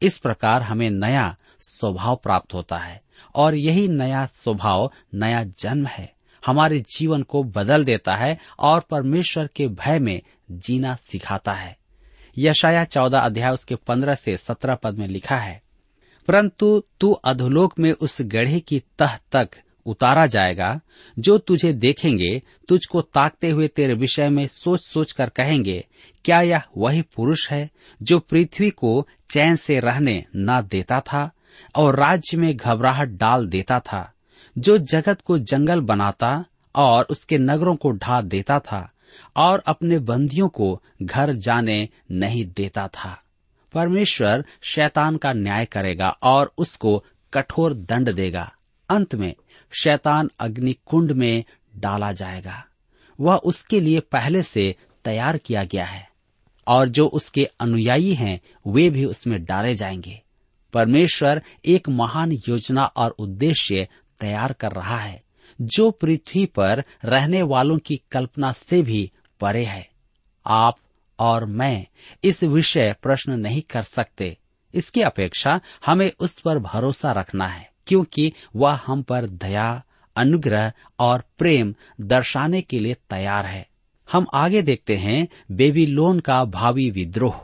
इस 0.03 0.19
प्रकार 0.19 0.63
हमें 0.63 0.91
नया 0.91 1.35
स्वभाव 1.61 2.17
प्राप्त 2.17 2.55
होता 2.55 2.77
है 2.77 3.01
और 3.35 3.55
यही 3.55 3.87
नया 3.89 4.25
स्वभाव, 4.27 4.91
नया 5.15 5.43
जन्म 5.59 5.87
है। 5.87 6.13
हमारे 6.43 6.79
जीवन 6.91 7.23
को 7.23 7.43
बदल 7.45 7.85
देता 7.85 8.15
है 8.17 8.39
और 8.59 8.81
परमेश्वर 8.81 9.49
के 9.57 9.67
भय 9.69 9.99
में 9.99 10.21
जीना 10.51 10.97
सिखाता 11.03 11.53
है। 11.53 11.77
यशाया 12.37 12.85
चौदह 12.85 13.19
अध्याय 13.19 13.53
उसके 13.53 13.75
पंद्रह 13.77 14.15
से 14.15 14.37
सत्रह 14.37 14.75
पद 14.75 14.99
में 14.99 15.07
लिखा 15.09 15.37
है, 15.37 15.63
परंतु 16.29 16.83
तू 17.01 17.11
अधोलोक 17.13 17.79
में 17.79 17.91
उस 17.93 18.19
गढ़े 18.23 18.61
की 18.61 18.83
तह 18.99 19.19
तक 19.33 19.51
उतारा 19.89 20.27
जाएगा, 20.27 20.81
जो 21.19 21.39
तुझे 21.39 21.73
देखेंगे, 21.73 22.43
तुझको 22.69 23.01
ताकते 23.01 23.51
हुए 23.51 23.69
तेरे 23.69 23.95
विषय 23.95 24.29
में 24.29 24.49
सोच 24.49 24.81
सोच 24.87 25.13
कर 25.13 25.29
कहेंगे, 25.29 25.87
क्या 26.25 26.41
यह 26.41 26.63
वही 26.77 27.03
पुरुष 27.03 27.51
है, 27.51 27.71
जो 28.03 28.19
पृथ्वी 28.19 28.71
को 28.71 29.09
चैन 29.31 29.57
से 29.57 29.81
रहने 29.81 30.25
न 30.37 30.61
देता 30.71 31.01
था, 31.01 31.31
और 31.77 31.97
राज्य 31.97 32.37
में 32.37 32.57
घबराहट 32.57 33.09
डाल 33.09 33.47
देता 33.47 33.81
था, 33.81 34.13
जो 34.59 34.79
जगत 34.79 35.21
को 35.21 35.39
जंगल 35.39 35.81
बनाता, 35.81 36.45
और 36.75 37.07
उसके 37.11 37.39
नगरों 37.39 37.77
को 37.77 37.91
ढा 37.91 38.21
देता 38.21 38.59
था, 38.59 38.93
और 39.37 39.63
अपने 39.67 39.99
बंदियों 39.99 40.49
को 40.49 40.83
घर 41.03 41.33
जाने 41.33 41.89
नहीं 42.11 42.45
देता 42.45 42.89
था। 42.89 43.23
परमेश्वर 43.73 44.45
शैतान 44.63 45.17
का 45.17 45.33
न्याय 45.33 45.65
करेगा 45.65 46.09
और 46.09 46.53
उसको 46.59 47.05
कठोर 47.35 47.75
दंड 47.75 48.13
देगा। 48.13 48.53
अंत 48.89 49.15
में 49.15 49.35
शैतान 49.71 50.31
अग्नि 50.41 50.77
कुंड 50.87 51.13
में 51.13 51.45
डाला 51.77 52.13
जाएगा। 52.13 52.65
वह 53.21 53.37
उसके 53.37 53.81
लिए 53.81 54.01
पहले 54.01 54.43
से 54.43 54.77
तैयार 55.05 55.39
किया 55.39 55.65
गया 55.65 55.85
है, 55.85 56.09
और 56.67 56.89
जो 56.89 57.07
उसके 57.07 57.49
अनुयायी 57.61 58.15
हैं, 58.15 58.41
वे 58.67 58.91
भी 58.91 59.05
उसमें 59.05 59.45
डाले 59.45 59.75
जाएँगे। 59.75 60.23
परमेश्वर 60.73 61.43
एक 61.65 61.89
महान 61.89 62.33
योजना 62.33 62.85
और 62.85 63.11
उद्देश्य 63.11 63.89
तैयार 64.21 64.53
कर 64.53 64.73
रहा 64.73 64.99
है, 64.99 65.23
जो 65.61 65.91
पृथ्वी 65.91 66.47
पर 66.47 66.85
रहने 67.05 67.43
वालों 67.43 67.79
की 67.79 68.01
कल्पना 68.13 68.53
से 68.53 68.83
भी 68.83 69.13
परे 69.41 69.65
है। 69.65 69.91
आप 70.47 70.79
और 71.19 71.45
मैं 71.45 71.87
इस 72.25 72.43
विषय 72.43 72.97
प्रश्न 73.03 73.33
नहीं 73.33 73.63
कर 73.63 73.83
सकते। 73.83 74.37
इसकी 74.75 75.03
अपेक्षा 75.03 75.61
हमें 75.87 76.13
उस 76.21 76.41
पर 76.41 76.59
भरोसा 76.59 77.13
रखना 77.13 77.49
है। 77.49 77.71
क्योंकि 77.89 78.33
वह 78.57 78.81
हम 78.87 79.03
पर 79.03 79.27
दया, 79.27 79.83
अनुग्रह 80.17 80.73
और 80.99 81.23
प्रेम 81.39 81.75
दर्शाने 82.01 82.61
के 82.61 82.79
लिए 82.79 82.95
तैयार 82.95 83.47
है। 83.47 83.69
हम 84.13 84.27
आगे 84.35 84.63
देखते 84.63 84.97
हैं, 84.97 85.29
बेबीलोन 85.53 86.21
का 86.21 86.45
भावी 86.45 86.91
विद्रोह। 86.91 87.41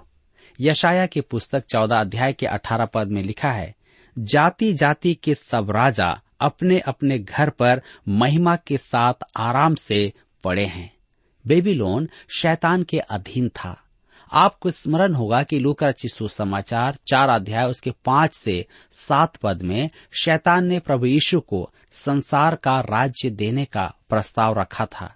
यशाया 0.60 1.06
की 1.06 1.20
पुस्तक 1.20 1.64
चौदह 1.64 2.00
अध्याय 2.00 2.32
के 2.32 2.46
अठारह 2.46 2.86
पद 2.86 3.08
में 3.08 3.22
लिखा 3.22 3.50
है 3.50 3.74
जाति 4.18 4.72
जाति 4.72 5.14
के 5.14 5.34
सब 5.34 5.70
राजा 5.70 6.20
अपने 6.40 6.78
अपने 6.78 7.18
घर 7.18 7.50
पर 7.50 7.82
महिमा 8.08 8.56
के 8.56 8.76
साथ 8.76 9.14
आराम 9.36 9.74
से 9.74 10.12
पड़े 10.44 10.64
हैं। 10.64 10.96
बेबीलोन 11.46 12.08
शैतान 12.38 12.82
के 12.82 12.98
अधीन 12.98 13.48
था। 13.48 13.83
आपको 14.34 14.70
स्मरण 14.70 15.14
होगा 15.14 15.42
कि 15.42 15.58
लूका 15.58 15.90
चिस्सु 15.92 16.28
समाचार 16.28 16.96
चार 17.06 17.28
अध्याय 17.28 17.64
उसके 17.66 17.90
पाँच 17.90 18.34
से 18.34 18.66
सात 19.08 19.36
पद 19.36 19.62
में 19.62 19.90
शैतान 20.22 20.66
ने 20.66 20.78
प्रभु 20.78 21.06
यीशु 21.06 21.40
को 21.40 21.70
संसार 21.92 22.54
का 22.54 22.80
राज्य 22.80 23.30
देने 23.30 23.64
का 23.64 23.94
प्रस्ताव 24.08 24.60
रखा 24.60 24.86
था। 24.86 25.14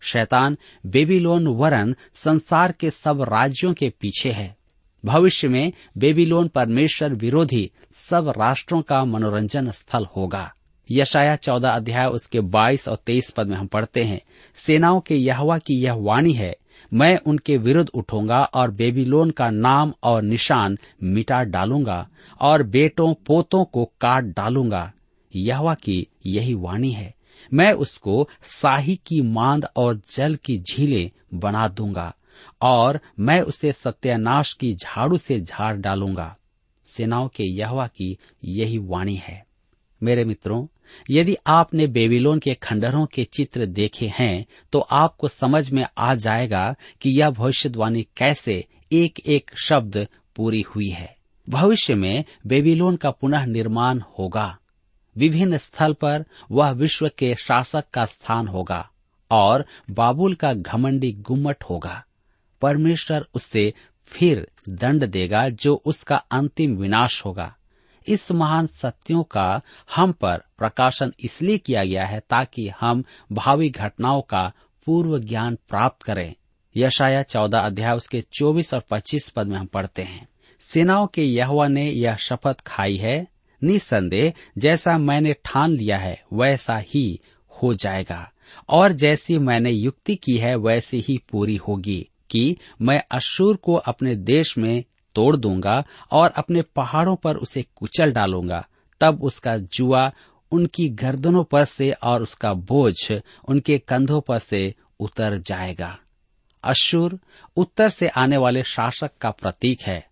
शैतान 0.00 0.56
बेबीलोन 0.86 1.46
वरन 1.46 1.96
संसार 2.14 2.72
के 2.72 2.90
सब 2.90 3.22
राज्यों 3.22 3.74
के 3.74 3.90
पीछे 3.90 4.30
है। 4.30 4.56
भविष्य 5.04 5.48
में 5.48 5.72
बेबीलोन 5.98 6.48
परमेश्वर 6.48 7.14
विरोधी 7.14 7.70
सब 7.94 8.28
राष्ट्रों 8.28 8.82
का 8.82 9.04
मनोरंजन 9.04 9.70
स्थल 9.70 10.06
होगा। 10.16 10.52
यशाया 10.90 11.36
चौदह 11.36 11.68
अध्याय 11.68 12.06
उसके 12.06 12.40
बाईस 12.40 12.88
और 12.88 12.96
तेईस 12.96 13.30
पद 13.30 13.46
में 13.46 13.56
हम 13.56 13.66
पढ़ते 13.66 14.04
हैं, 14.04 14.20
सेनाओं 14.56 15.00
के 15.00 15.16
यहवा 15.16 15.58
की 15.58 15.84
यह 15.84 15.92
वाणी 15.92 16.32
है 16.32 16.56
मैं 16.92 17.18
उनके 17.26 17.56
विरुद्ध 17.56 17.90
उठूँगा 17.94 18.44
और 18.44 18.70
बेबीलोन 18.70 19.30
का 19.30 19.50
नाम 19.50 19.92
और 20.02 20.22
निशान 20.22 20.78
मिटा 21.02 21.42
डालूँगा 21.42 22.08
और 22.40 22.62
बेटों 22.62 23.14
पोतों 23.26 23.64
को 23.64 23.84
काट 23.84 24.24
डालूँगा। 24.24 24.92
यहवा 25.36 25.74
की 25.74 26.06
यही 26.26 26.54
वाणी 26.54 26.90
है। 26.90 27.14
मैं 27.54 27.72
उसको 27.72 28.28
साही 28.42 28.96
की 28.96 29.22
मांद 29.22 29.66
और 29.76 30.00
जल 30.10 30.34
की 30.34 30.58
झीलें 30.58 31.10
बना 31.34 31.68
दूँगा 31.68 32.14
और 32.60 33.00
मैं 33.20 33.40
उसे 33.40 33.72
सत्यानाश 33.72 34.52
की 34.52 34.74
झाड़ू 34.74 35.18
से 35.18 35.40
झाड़ 35.40 35.76
डालूँगा। 35.76 36.36
सेनाओं 36.84 37.28
के 37.28 37.44
यहवा 37.44 37.86
की 37.86 38.18
यही 38.44 38.78
वाणी 38.78 39.14
है। 39.14 39.46
मेरे 40.02 40.24
मित्रों 40.24 40.66
यदि 41.10 41.36
आपने 41.46 41.86
बेबीलोन 41.86 42.38
के 42.38 42.54
खंडहरों 42.54 43.06
के 43.06 43.24
चित्र 43.24 43.66
देखे 43.66 44.12
हैं 44.20 44.46
तो 44.72 44.78
आपको 44.78 45.28
समझ 45.28 45.70
में 45.70 45.86
आ 45.98 46.14
जाएगा 46.14 46.74
कि 47.00 47.10
यह 47.10 47.30
भविष्यवाणी 47.30 48.02
कैसे 48.16 48.64
एक 48.92 49.20
एक 49.26 49.50
शब्द 49.64 50.08
पूरी 50.36 50.60
हुई 50.60 50.88
है। 50.88 51.16
भविष्य 51.48 51.94
में 51.94 52.24
बेबीलोन 52.46 52.96
का 52.96 53.10
पुनः 53.10 53.46
निर्माण 53.46 54.02
होगा। 54.18 54.58
विभिन्न 55.16 55.58
स्थल 55.58 55.92
पर 55.92 56.24
वह 56.50 56.70
विश्व 56.70 57.10
के 57.18 57.34
शासक 57.34 57.84
का 57.94 58.04
स्थान 58.04 58.48
होगा 58.48 58.90
और 59.30 59.66
बाबुल 59.90 60.34
का 60.34 60.52
घमंडी 60.54 61.12
गुम्मट 61.12 61.64
होगा। 61.70 62.04
परमेश्वर 62.62 63.26
उससे 63.34 63.74
फिर 64.04 64.48
दंड 64.68 65.06
देगा 65.06 65.48
जो 65.48 65.82
उसका 65.84 66.16
अंतिम 66.16 66.76
विनाश 66.76 67.24
होगा। 67.24 67.56
इस 68.08 68.32
महान 68.32 68.66
सत्यों 68.66 69.22
का 69.22 69.60
हम 69.94 70.12
पर 70.12 70.42
प्रकाशन 70.58 71.12
इसलिए 71.20 71.58
किया 71.58 71.84
गया 71.84 72.06
है 72.06 72.20
ताकि 72.20 72.68
हम 72.80 73.04
भावी 73.32 73.70
घटनाओं 73.70 74.22
का 74.22 74.52
पूर्व 74.86 75.18
ज्ञान 75.18 75.58
प्राप्त 75.68 76.02
करें। 76.02 76.34
यशाया 76.76 77.22
चौदह 77.22 77.58
अध्याय 77.58 77.96
उसके 77.96 78.20
चौबीस 78.20 78.74
और 78.74 78.82
पच्चीस 78.90 79.28
पद 79.28 79.46
में 79.46 79.56
हम 79.56 79.66
पढ़ते 79.66 80.02
हैं। 80.02 80.28
सेनाओं 80.60 81.06
के 81.06 81.24
यहवा 81.24 81.68
ने 81.68 81.90
यह 81.90 82.16
शपथ 82.16 82.60
खाई 82.60 82.96
है, 82.96 83.26
निसंदेह, 83.62 84.32
जैसा 84.58 84.98
मैंने 84.98 85.32
ठान 85.44 85.70
लिया 85.70 85.98
है, 85.98 86.22
वैसा 86.32 86.76
ही 86.78 87.20
हो 87.62 87.74
जाएगा। 87.74 88.32
और 88.68 88.92
जैसी 88.92 89.38
मैंने 89.38 89.70
युक्ति 89.70 90.14
की 90.14 90.38
है, 90.38 90.56
वैसी 90.56 91.00
ही 91.00 91.22
पूरी 91.30 91.56
होगी 91.56 92.08
कि 92.30 92.56
मैं 92.82 93.02
अशूर 93.10 93.56
को 93.56 93.74
अपने 93.74 94.14
देश 94.14 94.58
में 94.58 94.84
तोड़ 95.16 95.36
दूँगा 95.36 95.82
और 96.10 96.32
अपने 96.38 96.62
पहाड़ों 96.62 97.16
पर 97.16 97.36
उसे 97.36 97.64
कुचल 97.76 98.12
डालूँगा। 98.12 98.66
तब 99.00 99.22
उसका 99.22 99.56
जुआ 99.58 100.10
उनकी 100.52 100.88
गर्दनों 100.88 101.44
पर 101.44 101.64
से 101.64 101.90
और 101.90 102.22
उसका 102.22 102.52
बोझ 102.54 102.94
उनके 103.48 103.78
कंधों 103.78 104.20
पर 104.20 104.38
से 104.38 104.74
उतर 105.00 105.38
जाएगा। 105.38 105.98
अशुर 106.64 107.18
उत्तर 107.56 107.88
से 107.88 108.08
आने 108.08 108.36
वाले 108.36 108.62
शासक 108.62 109.10
का 109.20 109.30
प्रतीक 109.30 109.82
है। 109.82 110.06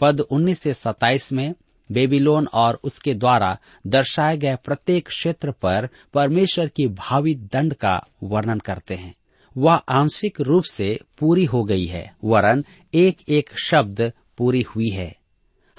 पद 0.00 0.20
19 0.20 0.58
से 0.60 0.74
27 0.74 1.32
में 1.32 1.54
बेबीलोन 1.92 2.46
और 2.46 2.80
उसके 2.84 3.14
द्वारा 3.14 3.58
दर्शाए 3.86 4.36
गए 4.36 4.56
प्रत्येक 4.56 5.08
क्षेत्र 5.08 5.52
पर 5.52 5.88
परमेश्वर 6.14 6.68
की 6.68 6.86
भावी 6.88 7.34
दंड 7.34 7.74
का 7.74 8.06
वर्णन 8.22 8.58
करते 8.58 8.94
हैं। 8.94 9.14
वह 9.56 9.74
आंशिक 9.74 10.40
रूप 10.40 10.64
से 10.64 11.00
पूरी 11.18 11.44
हो 11.44 11.64
गई 11.64 11.86
है। 11.86 12.14
वरन 12.24 12.64
एक 12.94 13.16
एक 13.28 13.50
शब्द 13.64 14.12
पूरी 14.38 14.62
हुई 14.62 14.88
है। 14.88 15.16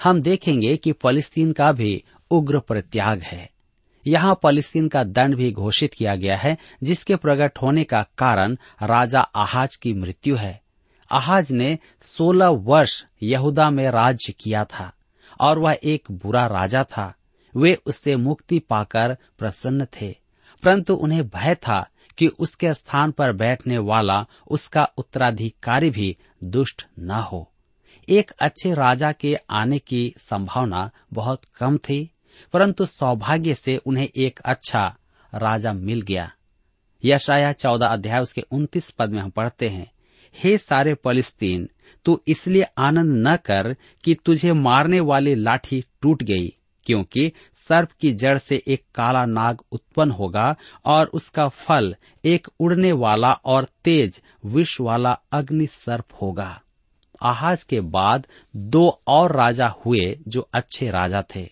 हम 0.02 0.20
देखेंगे 0.20 0.76
कि 0.76 0.92
फलिस्तीन 0.92 1.52
का 1.52 1.72
भी 1.72 2.04
उग्र 2.30 2.60
परित्याग 2.60 3.20
है। 3.20 3.50
यहाँ 4.06 4.40
फलिस्तीन 4.42 4.88
का 4.88 5.04
दंड 5.04 5.36
भी 5.36 5.52
घोषित 5.52 5.94
किया 5.94 6.14
गया 6.14 6.36
है, 6.36 6.58
जिसके 6.82 7.16
प्रकट 7.16 7.58
होने 7.62 7.84
का 7.84 8.02
कारण 8.18 8.54
राजा 8.82 9.20
आहाज 9.20 9.76
की 9.76 9.94
मृत्यु 9.94 10.36
है। 10.36 10.62
आहाज 11.12 11.52
ने 11.52 11.78
16 12.02 12.48
वर्ष 12.48 13.04
यहूदा 13.22 13.70
में 13.70 13.90
राज्य 13.90 14.32
किया 14.32 14.64
था, 14.64 14.92
और 15.40 15.58
वह 15.58 15.78
एक 15.84 16.10
बुरा 16.10 16.46
राजा 16.46 16.84
था। 16.84 17.14
वे 17.56 17.78
उससे 17.86 18.16
मुक्ति 18.16 18.58
पाकर 18.58 19.16
प्रसन्न 19.38 19.84
थे, 19.84 20.16
परंतु 20.62 20.94
उन्हें 20.94 21.28
भय 21.28 21.54
था 21.54 21.86
कि 22.18 22.26
उसके 22.26 22.74
स्थान 22.74 23.10
पर 23.10 23.32
बैठने 23.32 23.78
वाला 23.78 24.26
उसका 24.50 24.84
उत्तराधिकारी 24.96 25.90
भी 25.90 26.16
दुष्ट 26.44 26.86
न 26.98 27.10
हो। 27.10 27.49
एक 28.10 28.30
अच्छे 28.40 28.72
राजा 28.74 29.10
के 29.12 29.34
आने 29.50 29.78
की 29.78 30.02
संभावना 30.18 30.90
बहुत 31.12 31.44
कम 31.56 31.76
थी, 31.78 32.10
परंतु 32.54 32.86
सौभाग्य 32.86 33.54
से 33.54 33.76
उन्हें 33.76 34.08
एक 34.16 34.40
अच्छा 34.44 34.86
राजा 35.32 35.72
मिल 35.72 36.00
गया। 36.00 36.30
यशाया 37.02 37.52
चौदह 37.54 37.86
अध्याय 37.86 38.20
उसके 38.20 38.44
उन्तीस 38.52 38.90
पद 38.90 39.10
में 39.10 39.20
हम 39.20 39.30
पढ़ते 39.30 39.68
हैं, 39.68 39.90
हे 40.36 40.56
सारे 40.58 40.94
फलिस्तीन 40.94 41.68
तू 42.06 42.20
इसलिए 42.28 42.66
आनंद 42.78 43.26
न 43.26 43.36
कर 43.36 43.74
कि 44.04 44.14
तुझे 44.24 44.52
मारने 44.52 45.00
वाली 45.00 45.34
लाठी 45.34 45.84
टूट 46.02 46.22
गई, 46.22 46.48
क्योंकि 46.86 47.32
सर्प 47.68 47.92
की 47.92 48.12
जड़ 48.14 48.36
से 48.38 48.62
एक 48.66 48.82
काला 48.94 49.24
नाग 49.26 49.58
उत्पन्न 49.72 50.10
होगा 50.10 50.54
और 50.84 51.06
उसका 51.14 51.48
फल 51.48 51.94
एक 52.24 52.48
उड़ने 52.60 52.92
वाला 52.94 53.32
और 53.32 53.66
तेज 53.84 54.20
विष 54.46 54.80
वाला 54.80 55.12
अग्नि 55.32 55.66
सर्प 55.66 56.18
होगा। 56.22 56.60
आहाज 57.22 57.62
के 57.62 57.80
बाद 57.80 58.26
दो 58.56 59.02
और 59.06 59.36
राजा 59.36 59.66
हुए 59.66 60.18
जो 60.28 60.48
अच्छे 60.54 60.90
राजा 60.90 61.22
थे। 61.36 61.50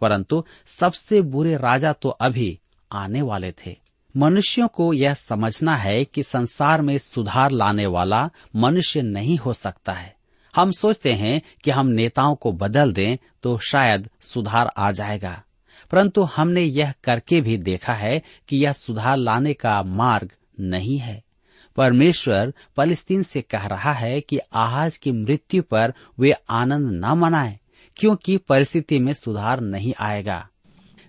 परंतु 0.00 0.44
सबसे 0.66 1.22
बुरे 1.22 1.56
राजा 1.56 1.92
तो 1.92 2.08
अभी 2.08 2.60
आने 2.92 3.22
वाले 3.22 3.52
थे। 3.52 3.76
मनुष्यों 4.16 4.68
को 4.68 4.92
यह 4.92 5.14
समझना 5.14 5.76
है 5.76 6.04
कि 6.04 6.22
संसार 6.22 6.82
में 6.82 6.98
सुधार 6.98 7.50
लाने 7.50 7.86
वाला 7.86 8.30
मनुष्य 8.56 9.02
नहीं 9.02 9.38
हो 9.38 9.52
सकता 9.52 9.92
है। 9.92 10.16
हम 10.56 10.70
सोचते 10.72 11.12
हैं 11.12 11.42
कि 11.64 11.70
हम 11.70 11.86
नेताओं 11.86 12.34
को 12.34 12.52
बदल 12.52 12.92
दें 12.92 13.16
तो 13.42 13.58
शायद 13.58 14.10
सुधार 14.20 14.72
आ 14.76 14.92
जाएगा। 14.92 15.42
परंतु 15.90 16.22
हमने 16.22 16.60
यह 16.60 16.94
करके 17.04 17.40
भी 17.40 17.58
देखा 17.58 17.92
है 17.92 18.22
कि 18.48 18.56
यह 18.56 18.72
सुधार 18.72 19.16
लाने 19.16 19.54
का 19.54 19.82
मार्ग 19.82 20.30
नहीं 20.60 20.98
है। 20.98 21.22
परमेश्वर 21.78 22.52
फलिस्तीन 22.76 23.22
से 23.22 23.40
कह 23.40 23.66
रहा 23.66 23.92
है 23.92 24.20
कि 24.20 24.38
आहाज 24.38 24.96
की 24.96 25.12
मृत्यु 25.12 25.62
पर 25.62 25.92
वे 26.18 26.32
आनंद 26.50 27.04
न 27.04 27.18
मनाएँ, 27.18 27.58
क्योंकि 27.96 28.36
परिस्थिति 28.36 28.98
में 28.98 29.12
सुधार 29.12 29.60
नहीं 29.60 29.92
आएगा। 30.00 30.48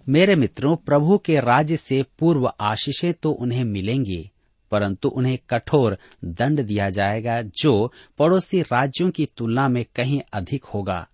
मेरे 0.10 0.36
मित्रों, 0.36 0.76
प्रभु 0.76 1.18
के 1.18 1.40
राज्य 1.40 1.78
से 1.78 2.06
पूर्व 2.20 2.52
आशीषें 2.62 3.14
तो 3.14 3.32
उन्हें 3.32 3.64
मिलेंगी, 3.64 4.32
परंतु 4.72 5.10
उन्हें 5.10 5.38
कठोर 5.50 5.98
दंड 6.26 6.62
दिया 6.62 6.90
जाएगा, 6.90 7.42
जो 7.42 7.94
पड़ोसी 8.20 8.62
राज्यों 8.62 9.10
की 9.12 9.28
तुलना 9.38 9.68
में 9.68 9.86
कहीं 9.96 10.22
अधिक 10.34 10.66
होगा, 10.66 11.08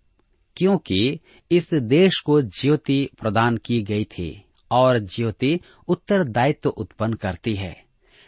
क्योंकि 0.57 1.19
इस 1.51 1.74
देश 1.74 2.19
को 2.19 2.41
ज्योति 2.41 3.09
प्रदान 3.21 3.57
की 3.57 3.81
गई 3.81 4.03
थी, 4.03 4.45
और 4.71 5.00
ज्योति 5.00 5.59
उत्तरदायित्व 5.88 6.69
उत्पन्न 6.69 7.13
करती 7.13 7.55
है। 7.55 7.85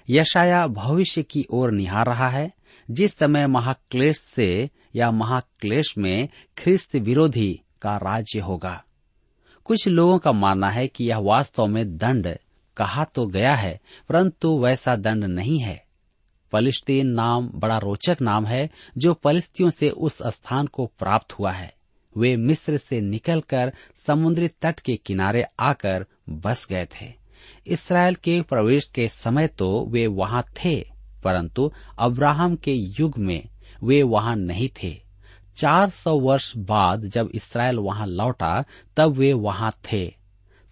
यशाया 0.09 0.67
भविष्य 0.67 1.23
की 1.23 1.45
ओर 1.49 1.71
निहार 1.71 2.05
रहा 2.05 2.29
है। 2.29 2.53
जिस 2.91 3.17
समय 3.17 3.47
महाक्लेश 3.47 4.17
से 4.17 4.69
या 4.95 5.11
महाक्लेश 5.11 5.97
में 5.97 6.29
ख्रिस्त 6.57 6.95
विरोधी 6.95 7.61
का 7.81 7.97
राज्य 7.97 8.39
होगा। 8.39 8.83
कुछ 9.65 9.87
लोगों 9.87 10.19
का 10.19 10.31
मानना 10.31 10.69
है 10.69 10.87
कि 10.87 11.05
यह 11.05 11.17
वास्तव 11.17 11.65
में 11.65 11.97
दंड 11.97 12.37
कहा 12.77 13.03
तो 13.03 13.25
गया 13.25 13.55
है, 13.55 13.79
परंतु 14.09 14.59
वैसा 14.59 14.95
दंड 14.95 15.23
नहीं 15.23 15.59
है। 15.59 15.85
पलिस्तीन 16.51 17.07
नाम 17.07 17.51
बड़ा 17.55 17.77
रोचक 17.77 18.17
नाम 18.21 18.45
है, 18.45 18.69
जो 18.97 19.13
पलिस्तियों 19.13 19.69
से 19.69 19.89
उस 19.89 20.21
स्थान 20.21 20.67
को 20.67 20.85
प्राप्त 20.85 21.33
हुआ 21.33 21.51
है। 21.51 21.73
वे 22.17 22.35
मिस्र 22.35 22.77
से 22.77 23.01
निकलकर 23.01 23.73
समुद्री 23.95 24.47
तट 24.47 24.79
के 24.79 24.95
किनारे 24.95 25.45
आकर 25.59 26.05
बस 26.29 26.67
गए 26.69 26.85
थे। 26.85 27.26
इसराइल 27.67 28.15
के 28.15 28.41
प्रवेश 28.41 28.85
के 28.85 29.07
समय 29.07 29.47
तो 29.47 29.85
वे 29.85 30.05
वहाँ 30.07 30.43
थे, 30.55 30.79
परंतु 31.23 31.71
अब्राहम 31.99 32.55
के 32.55 32.73
युग 32.73 33.17
में 33.17 33.47
वे 33.83 34.01
वहाँ 34.03 34.35
नहीं 34.35 34.69
थे। 34.83 34.95
चार 35.57 35.89
सौ 35.89 36.19
वर्ष 36.19 36.51
बाद 36.57 37.05
जब 37.05 37.29
इसराइल 37.35 37.79
वहाँ 37.79 38.07
लौटा, 38.07 38.63
तब 38.97 39.11
वे 39.11 39.33
वहाँ 39.33 39.71
थे। 39.91 40.05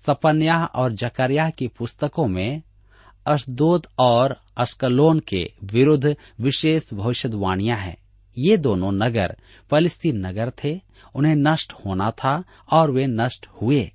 सपन्या 0.05 0.63
और 0.65 0.93
जकरिया 0.93 1.49
की 1.49 1.67
पुस्तकों 1.67 2.27
में 2.27 2.61
अशदोद 3.25 3.88
और 3.99 4.35
अस्कलोन 4.57 5.19
के 5.19 5.43
विरुद्ध 5.63 6.15
विशेष 6.41 6.93
भविष्यवाणियाँ 6.93 7.77
हैं। 7.77 7.97
ये 8.38 8.57
दोनों 8.57 8.91
नगर 8.91 9.35
फलिस्तीन 9.71 10.25
नगर 10.25 10.51
थे, 10.63 10.79
उन्हें 11.15 11.35
नष्ट 11.35 11.73
होना 11.85 12.11
था 12.11 12.43
और 12.71 12.91
वे 12.91 13.05
नष्ट 13.07 13.47
हुए। 13.61 13.91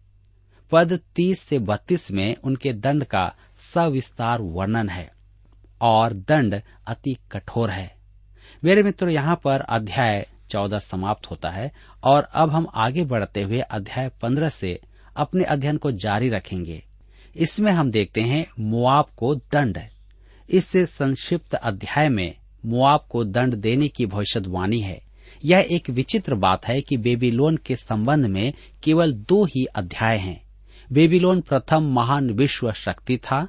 पद 0.72 1.00
तीस 1.16 1.40
से 1.40 1.58
बत्तीस 1.58 2.10
में 2.10 2.36
उनके 2.36 2.72
दंड 2.72 3.04
का 3.04 3.34
सविस्तार 3.74 4.40
वर्णन 4.40 4.88
है 4.88 5.12
और 5.80 6.12
दंड 6.12 6.62
अति 6.86 7.16
कठोर 7.32 7.70
है। 7.70 7.94
मेरे 8.64 8.82
मित्र, 8.82 9.08
यहाँ 9.08 9.40
पर 9.44 9.60
अध्याय 9.60 10.28
चौदह 10.50 10.78
समाप्त 10.78 11.30
होता 11.30 11.50
है 11.50 11.72
और 12.04 12.22
अब 12.22 12.50
हम 12.50 12.66
आगे 12.74 13.04
बढ़ते 13.04 13.42
हुए 13.42 13.60
अध्याय 13.60 14.10
पंद्रह 14.22 14.48
से 14.48 14.80
अपने 15.16 15.44
अध्ययन 15.44 15.76
को 15.76 15.90
जारी 15.90 16.28
रखेंगे। 16.28 16.82
इसमें 17.36 17.72
हम 17.72 17.90
देखते 17.90 18.20
हैं 18.20 18.46
मुआब 18.60 19.06
को 19.16 19.34
दंड। 19.34 19.78
इस 20.50 20.76
संक्षिप्त 20.76 21.54
अध्याय 21.54 22.08
में 22.08 22.34
मुआब 22.66 23.06
को 23.10 23.24
दंड 23.24 23.54
देने 23.54 23.88
की 23.88 24.06
भविष्यवाणी 24.06 24.80
है। 24.80 25.02
यह 25.44 25.66
एक 25.70 25.90
विचित्र 25.90 26.34
बात 26.34 26.66
है 26.66 26.80
कि 26.80 26.96
बेबीलोन 26.96 27.56
के 27.56 27.76
संबंध 27.76 28.26
में 28.26 28.52
केवल 28.82 29.12
दो 29.12 29.44
ही 29.44 29.64
अध्याय 29.64 30.18
हैं। 30.18 30.49
बेबीलोन 30.92 31.40
प्रथम 31.40 31.82
महान 31.82 32.30
विश्व 32.30 32.72
शक्ति 32.72 33.16
था। 33.16 33.48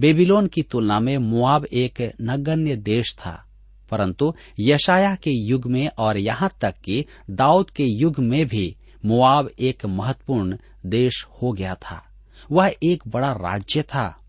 बेबीलोन 0.00 0.46
की 0.46 0.62
तुलना 0.62 1.00
में 1.00 1.18
मुआब 1.18 1.64
एक 1.64 2.12
नगण्य 2.20 2.76
देश 2.76 3.14
था। 3.14 3.44
परंतु 3.90 4.34
यशाया 4.60 5.14
के 5.14 5.30
युग 5.30 5.66
में 5.66 5.88
और 5.88 6.16
यहाँ 6.16 6.50
तक 6.60 6.74
कि 6.84 7.04
दाऊद 7.30 7.70
के 7.70 7.84
युग 7.84 8.18
में 8.18 8.46
भी 8.46 8.76
मुआब 9.04 9.50
एक 9.60 9.86
महत्वपूर्ण 9.86 10.56
देश 10.86 11.26
हो 11.42 11.52
गया 11.52 11.74
था। 11.74 12.08
वह 12.50 12.74
एक 12.84 13.02
बड़ा 13.08 13.32
राज्य 13.32 13.82
था। 13.82 14.20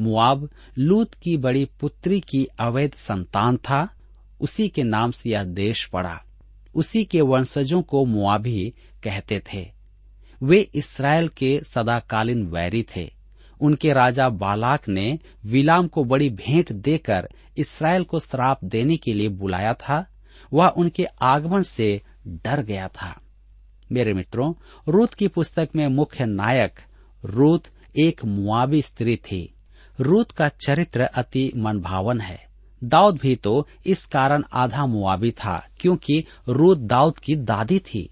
मुआब 0.00 0.50
लूत 0.78 1.14
की 1.14 1.36
बड़ी 1.36 1.64
पुत्री 1.80 2.20
की 2.20 2.46
अवैध 2.60 2.92
संतान 2.92 3.56
था। 3.56 3.94
उसी 4.40 4.68
के 4.68 4.82
नाम 4.82 5.10
से 5.10 5.30
यह 5.30 5.44
देश 5.44 5.86
पड़ा। 5.86 6.24
उसी 6.74 7.04
के 7.04 7.20
वंशजों 7.20 7.82
को 7.82 8.04
मुआबी 8.04 8.74
कहते 9.04 9.42
थे। 9.54 9.81
वे 10.42 10.60
इसराइल 10.74 11.28
के 11.28 11.60
सदाकालीन 11.64 12.46
वैरी 12.46 12.86
थे। 12.96 13.10
उनके 13.60 13.92
राजा 13.92 14.28
बालाक 14.28 14.88
ने 14.88 15.18
विलाम 15.44 15.86
को 15.86 16.04
बड़ी 16.04 16.30
भेंट 16.30 16.72
देकर 16.72 17.28
इसराइल 17.56 18.04
को 18.04 18.20
श्राप 18.20 18.64
देने 18.64 18.96
के 18.96 19.12
लिए 19.12 19.28
बुलाया 19.28 19.74
था। 19.74 20.06
वह 20.52 20.66
उनके 20.66 21.04
आगमन 21.04 21.62
से 21.62 22.02
डर 22.26 22.62
गया 22.62 22.88
था। 22.88 23.20
मेरे 23.92 24.12
मित्रों, 24.12 24.54
रूत 24.88 25.14
की 25.14 25.28
पुस्तक 25.28 25.68
में 25.76 25.88
मुख्य 25.88 26.24
नायक 26.24 26.72
रूत 27.24 27.64
एक 27.98 28.24
मुआबी 28.24 28.82
स्त्री 28.82 29.16
थी। 29.16 29.54
रूत 30.00 30.30
का 30.30 30.48
चरित्र 30.48 31.00
अति 31.00 31.52
मनभावन 31.56 32.20
है। 32.20 32.46
दाऊद 32.84 33.16
भी 33.16 33.36
तो 33.36 33.68
इस 33.86 34.06
कारण 34.06 34.42
आधा 34.52 34.86
मुआबी 34.86 35.30
था, 35.30 35.68
क्योंकि 35.80 36.24
रूत 36.48 36.78
दाऊद 36.78 37.18
की 37.18 37.36
दादी 37.36 37.78
थी। 37.78 38.08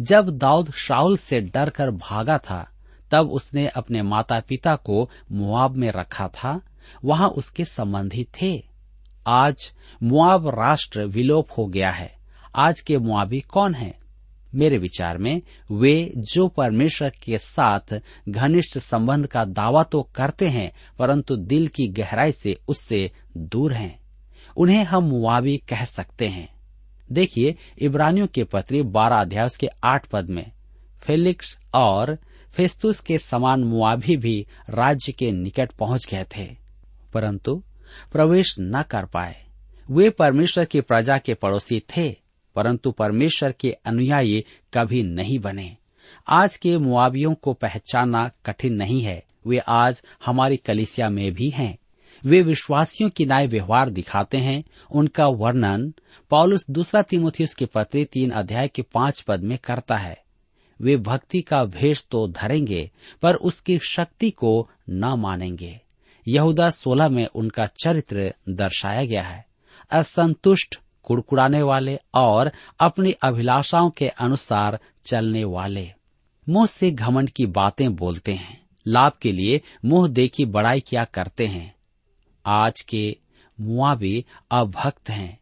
जब 0.00 0.30
दाऊद 0.30 0.72
शाउल 0.72 1.16
से 1.16 1.40
डरकर 1.40 1.90
भागा 1.90 2.38
था, 2.38 2.70
तब 3.10 3.30
उसने 3.30 3.66
अपने 3.66 4.02
माता 4.02 4.40
पिता 4.40 4.76
को 4.76 5.10
मुआब 5.32 5.70
में 5.70 5.92
रखा 5.92 6.28
था। 6.28 6.60
वहाँ 7.04 7.28
उसके 7.28 7.64
संबंधी 7.64 8.24
थे। 8.24 8.62
आज 9.26 9.72
मुआब 10.02 10.48
राष्ट्र 10.48 11.04
विलोप 11.04 11.48
हो 11.58 11.66
गया 11.66 11.90
है। 11.90 12.18
आज 12.56 12.80
के 12.80 12.98
मुआबी 12.98 13.40
कौन 13.40 13.74
है? 13.74 13.98
मेरे 14.54 14.78
विचार 14.78 15.18
में, 15.18 15.42
वे 15.70 16.12
जो 16.16 16.48
परमेश्वर 16.48 17.10
के 17.10 17.38
साथ 17.38 18.00
घनिष्ठ 18.28 18.78
संबंध 18.78 19.26
का 19.26 19.44
दावा 19.44 19.82
तो 19.82 20.02
करते 20.02 20.48
हैं, 20.48 20.72
परंतु 20.98 21.36
दिल 21.36 21.68
की 21.68 21.88
गहराई 21.88 22.32
से 22.32 22.56
उससे 22.68 23.10
दूर 23.36 23.72
हैं। 23.72 24.00
उन्हें 24.56 24.84
हम 24.84 25.04
मुआबी 25.04 25.56
कह 25.56 25.84
सकते 25.84 26.28
हैं। 26.28 26.57
देखिए, 27.12 27.56
इब्रानियों 27.78 28.26
के 28.26 28.44
पत्री 28.44 28.82
बारह 28.82 29.16
अध्याय 29.16 29.48
के 29.60 29.68
आठ 29.84 30.06
पद 30.06 30.28
में, 30.30 30.52
फेलिक्स 31.00 31.58
और 31.74 32.18
फेस्तुस 32.52 33.00
के 33.00 33.18
समान 33.18 33.64
मुआबी 33.64 34.16
भी 34.16 34.46
राज्य 34.70 35.12
के 35.12 35.32
निकट 35.32 35.72
पहुँच 35.72 36.06
गए 36.06 36.24
थे, 36.36 36.56
परंतु 37.12 37.62
प्रवेश 38.12 38.56
न 38.60 38.82
कर 38.82 39.04
पाए। 39.04 39.44
वे 39.90 40.10
परमेश्वर 40.10 40.64
की 40.64 40.80
प्रजा 40.80 41.18
के 41.18 41.34
पड़ोसी 41.34 41.82
थे, 41.96 42.16
परंतु 42.54 42.90
परमेश्वर 42.90 43.52
के 43.52 43.72
अनुयायी 43.72 44.44
कभी 44.74 45.02
नहीं 45.02 45.38
बने। 45.38 45.76
आज 46.28 46.56
के 46.56 46.78
मुआवियों 46.78 47.34
को 47.34 47.52
पहचानना 47.52 48.30
कठिन 48.46 48.74
नहीं 48.74 49.02
है। 49.02 49.24
वे 49.46 49.58
आज 49.58 50.02
हमारी 50.26 50.56
कलिसिया 50.56 51.10
में 51.10 51.32
भी 51.32 51.50
हैं। 51.50 51.78
वे 52.24 52.42
विश्वासियों 52.42 53.10
की 53.10 53.26
न्याय 53.26 53.46
व्यवहार 53.46 53.90
दिखाते 53.90 54.38
हैं, 54.38 54.64
उनका 54.90 55.26
वर्णन 55.26 55.94
पॉलुस 56.30 56.66
दूसरा 56.70 57.02
तिमोथियस 57.02 57.54
के 57.54 57.66
पत्र 57.66 58.04
तीन 58.04 58.30
अध्याय 58.30 58.68
के 58.68 58.82
पाँच 58.82 59.20
पद 59.20 59.42
में 59.42 59.58
करता 59.58 59.96
है। 59.96 60.22
वे 60.80 60.96
भक्ति 60.96 61.40
का 61.40 61.64
भेष 61.64 62.04
तो 62.10 62.28
धरेंगे, 62.28 62.90
पर 63.22 63.34
उसकी 63.34 63.78
शक्ति 63.78 64.30
को 64.30 64.70
न 64.90 65.04
मानेंगे। 65.04 65.80
यहूदा 66.28 66.70
सोलह 66.70 67.08
में 67.08 67.26
उनका 67.26 67.66
चरित्र 67.66 68.34
दर्शाया 68.48 69.04
गया 69.04 69.22
है। 69.22 69.46
असंतुष्ट 69.90 70.80
कुड़कुड़ाने 71.02 71.62
वाले 71.62 71.98
और 72.14 72.52
अपनी 72.80 73.12
अभिलाषाओं 73.12 73.90
के 73.90 74.08
अनुसार 74.08 74.78
चलने 75.04 75.44
वाले। 75.44 75.92
मुँह 76.48 76.66
से 76.66 76.90
घमंड 76.90 77.30
की 77.30 77.46
बातें 77.46 77.96
बोलते 77.96 78.32
हैं। 78.32 78.66
लाभ 78.86 79.12
के 79.22 79.32
लिए 79.32 79.60
मुँह 79.84 80.08
देखी 80.08 80.44
बड़ाई 80.44 80.80
क्या 80.80 81.04
करते 81.04 81.46
हैं? 81.46 81.77
आज 82.48 82.80
के 82.80 83.16
मुआबी 83.58 84.24
अभक्त 84.50 85.10
हैं। 85.10 85.38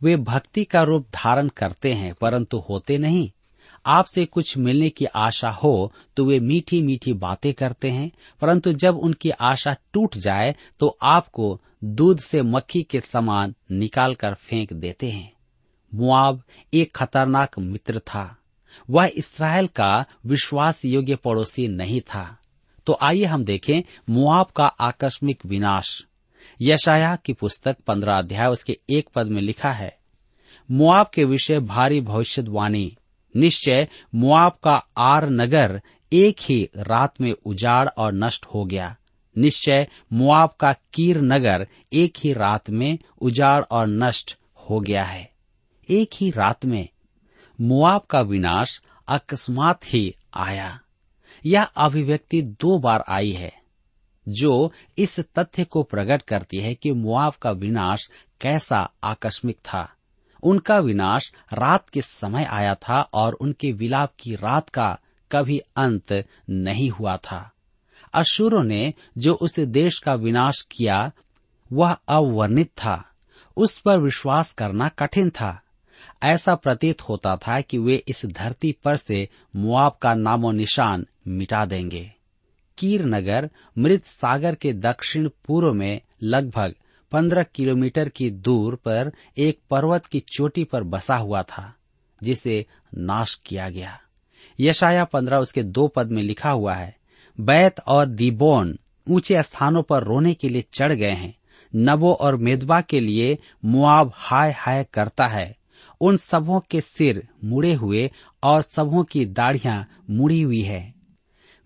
वे 0.00 0.16
भक्ति 0.16 0.64
का 0.64 0.82
रूप 0.82 1.06
धारण 1.14 1.48
करते 1.48 1.92
हैं, 1.92 2.14
परंतु 2.14 2.58
होते 2.60 2.98
नहीं। 2.98 3.30
आपसे 3.86 4.24
कुछ 4.26 4.56
मिलने 4.58 4.88
की 4.90 5.04
आशा 5.04 5.50
हो 5.52 5.92
तो 6.16 6.24
वे 6.24 6.38
मीठी 6.40 6.82
मीठी 6.82 7.12
बातें 7.12 7.52
करते 7.54 7.90
हैं, 7.90 8.10
परंतु 8.42 8.72
जब 8.72 8.98
उनकी 8.98 9.30
आशा 9.30 9.76
टूट 9.92 10.16
जाए 10.16 10.54
तो 10.80 10.96
आपको 11.02 11.60
दूध 11.84 12.20
से 12.20 12.42
मक्खी 12.42 12.82
के 12.82 13.00
समान 13.00 13.54
निकालकर 13.72 14.34
फेंक 14.34 14.72
देते 14.72 15.10
हैं। 15.10 15.32
मुआब 15.92 16.42
एक 16.74 16.94
खतरनाक 16.96 17.58
मित्र 17.58 17.98
था। 17.98 18.36
वह 18.90 19.10
इसराइल 19.16 19.66
का 19.66 20.04
विश्वास 20.26 20.84
योग्य 20.84 21.16
पड़ोसी 21.16 21.68
नहीं 21.68 22.00
था। 22.00 22.36
तो 22.86 22.98
आइए 23.02 23.24
हम 23.24 23.44
देखें 23.44 23.82
मुआब 24.10 24.46
का 24.46 24.66
आकस्मिक 24.66 25.46
विनाश। 25.46 26.04
यशाया 26.62 27.16
की 27.16 27.32
पुस्तक 27.32 27.76
पंद्रह 27.86 28.18
अध्याय, 28.18 28.46
उसके 28.46 28.78
एक 28.90 29.08
पद 29.14 29.26
में 29.26 29.42
लिखा 29.42 29.70
है, 29.70 29.98
मुआब 30.70 31.10
के 31.14 31.24
विषय 31.24 31.60
भारी 31.60 32.00
भविष्यवाणी। 32.00 32.96
निश्चय, 33.36 33.88
मुआब 34.14 34.58
का 34.64 34.86
आर 34.98 35.28
नगर 35.28 35.82
एक 36.12 36.36
ही 36.40 36.68
रात 36.76 37.20
में 37.20 37.32
उजाड़ 37.46 37.88
और 37.88 38.12
नष्ट 38.12 38.46
हो 38.46 38.64
गया। 38.64 38.96
निश्चय, 39.38 39.88
मुआब 40.12 40.56
का 40.60 40.72
कीर 40.72 41.20
नगर 41.20 41.66
एक 41.92 42.14
ही 42.18 42.32
रात 42.32 42.70
में 42.70 42.98
उजाड़ 43.20 43.64
और 43.70 43.86
नष्ट 43.86 44.38
हो 44.56 44.80
गया 44.80 45.04
है। 45.04 45.30
एक 45.90 46.10
ही 46.14 46.30
रात 46.30 46.64
में 46.64 46.88
मुआब 47.60 48.00
का 48.00 48.20
विनाश 48.20 48.82
अकस्मात 49.08 49.80
ही 49.84 50.14
आया। 50.34 50.80
यह 51.46 51.62
अभिव्यक्ति 51.62 52.42
दो 52.42 52.78
बार 52.78 53.04
आई 53.08 53.32
है। 53.32 53.63
जो 54.28 54.72
इस 54.98 55.20
तथ्य 55.20 55.64
को 55.64 55.82
प्रकट 55.82 56.22
करती 56.22 56.56
है 56.56 56.74
कि 56.74 56.92
मुआब 56.92 57.32
का 57.32 57.50
विनाश 57.50 58.10
कैसा 58.40 58.90
आकस्मिक 59.04 59.56
था। 59.56 59.92
उनका 60.42 60.78
विनाश 60.78 61.32
रात 61.52 61.88
के 61.88 62.00
समय 62.00 62.44
आया 62.44 62.74
था 62.74 63.00
और 63.00 63.32
उनके 63.32 63.72
विलाप 63.72 64.12
की 64.20 64.34
रात 64.34 64.68
का 64.68 64.98
कभी 65.32 65.58
अंत 65.58 66.24
नहीं 66.50 66.90
हुआ 66.90 67.16
था। 67.16 67.52
अशुरों 68.14 68.64
ने 68.64 68.94
जो 69.18 69.34
उस 69.34 69.60
देश 69.60 69.98
का 69.98 70.14
विनाश 70.14 70.66
किया, 70.72 71.12
वह 71.72 71.96
अवर्णित 72.08 72.68
था। 72.68 73.08
उस 73.56 73.78
पर 73.78 73.98
विश्वास 73.98 74.52
करना 74.52 74.88
कठिन 74.88 75.30
था। 75.30 75.60
ऐसा 76.22 76.54
प्रतीत 76.54 77.02
होता 77.02 77.36
था 77.36 77.60
कि 77.60 77.78
वे 77.78 78.04
इस 78.08 78.26
धरती 78.26 78.72
पर 78.72 78.96
से 78.96 79.28
मुआब 79.56 79.98
का 80.02 80.14
नामो 80.14 80.52
निशान 80.52 81.06
मिटा 81.28 81.64
देंगे। 81.64 82.12
कीर 82.78 83.04
नगर 83.04 83.50
मृत 83.78 84.04
सागर 84.04 84.54
के 84.54 84.72
दक्षिण 84.72 85.28
पूर्व 85.46 85.72
में 85.72 86.00
लगभग 86.22 86.74
पंद्रह 87.12 87.42
किलोमीटर 87.42 88.08
की 88.08 88.30
दूर 88.30 88.74
पर 88.74 89.12
एक 89.38 89.58
पर्वत 89.70 90.06
की 90.06 90.20
चोटी 90.20 90.64
पर 90.64 90.82
बसा 90.82 91.16
हुआ 91.16 91.42
था, 91.42 91.74
जिसे 92.22 92.66
नाश 92.96 93.34
किया 93.34 93.70
गया। 93.70 94.00
यशाया 94.60 95.04
पंद्रह 95.04 95.38
उसके 95.38 95.62
दो 95.62 95.88
पद 95.88 96.10
में 96.10 96.22
लिखा 96.22 96.50
हुआ 96.50 96.74
है, 96.74 96.96
बैत 97.40 97.80
और 97.80 98.06
दीबोन 98.06 98.78
ऊँचे 99.10 99.42
स्थानों 99.42 99.82
पर 99.82 100.02
रोने 100.02 100.34
के 100.34 100.48
लिए 100.48 100.64
चढ़ 100.72 100.92
गए 100.92 101.10
हैं। 101.10 101.34
नबो 101.76 102.12
और 102.12 102.36
मेदबा 102.36 102.80
के 102.80 103.00
लिए 103.00 103.38
मुआब 103.64 104.12
हाय 104.14 104.52
हाय 104.52 104.84
करता 104.84 105.26
है। 105.26 105.56
उन 106.00 106.16
सबों 106.16 106.60
के 106.60 106.80
सिर 106.80 107.28
मुड़े 107.44 107.72
हुए 107.72 108.10
और 108.42 108.62
सबों 108.62 109.04
की 109.04 109.24
दाढ़ियाँ 109.24 109.88
मुड़ी 110.10 110.40
हुई 110.42 110.60
है। 110.60 110.93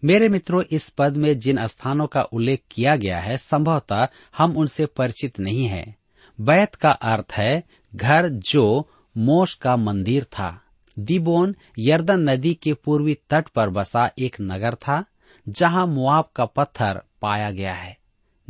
मेरे 0.05 0.29
मित्रों, 0.29 0.63
इस 0.71 0.89
पद 0.89 1.17
में 1.17 1.39
जिन 1.39 1.67
स्थानों 1.67 2.07
का 2.07 2.23
उल्लेख 2.23 2.63
किया 2.71 2.97
गया 2.97 3.21
है, 3.21 3.37
संभवतः 3.37 4.09
हम 4.37 4.57
उनसे 4.57 4.87
परिचित 4.87 5.41
नहीं 5.41 5.67
है। 5.67 5.97
बैत 6.41 6.75
का 6.75 6.91
अर्थ 6.91 7.33
है, 7.33 7.63
घर 7.95 8.29
जो 8.29 8.91
मोश 9.17 9.55
का 9.55 9.77
मंदिर 9.77 10.25
था। 10.25 10.63
दिबोन, 10.99 11.57
यर्दन 11.79 12.31
नदी 12.31 12.55
के 12.55 12.75
पूर्वी 12.75 13.19
तट 13.31 13.49
पर 13.49 13.71
बसा 13.71 14.11
एक 14.19 14.37
नगर 14.41 14.75
था, 14.75 15.05
जहाँ 15.49 15.87
मुआब 15.87 16.31
का 16.37 16.45
पत्थर 16.45 17.03
पाया 17.23 17.51
गया 17.51 17.75
है। 17.75 17.99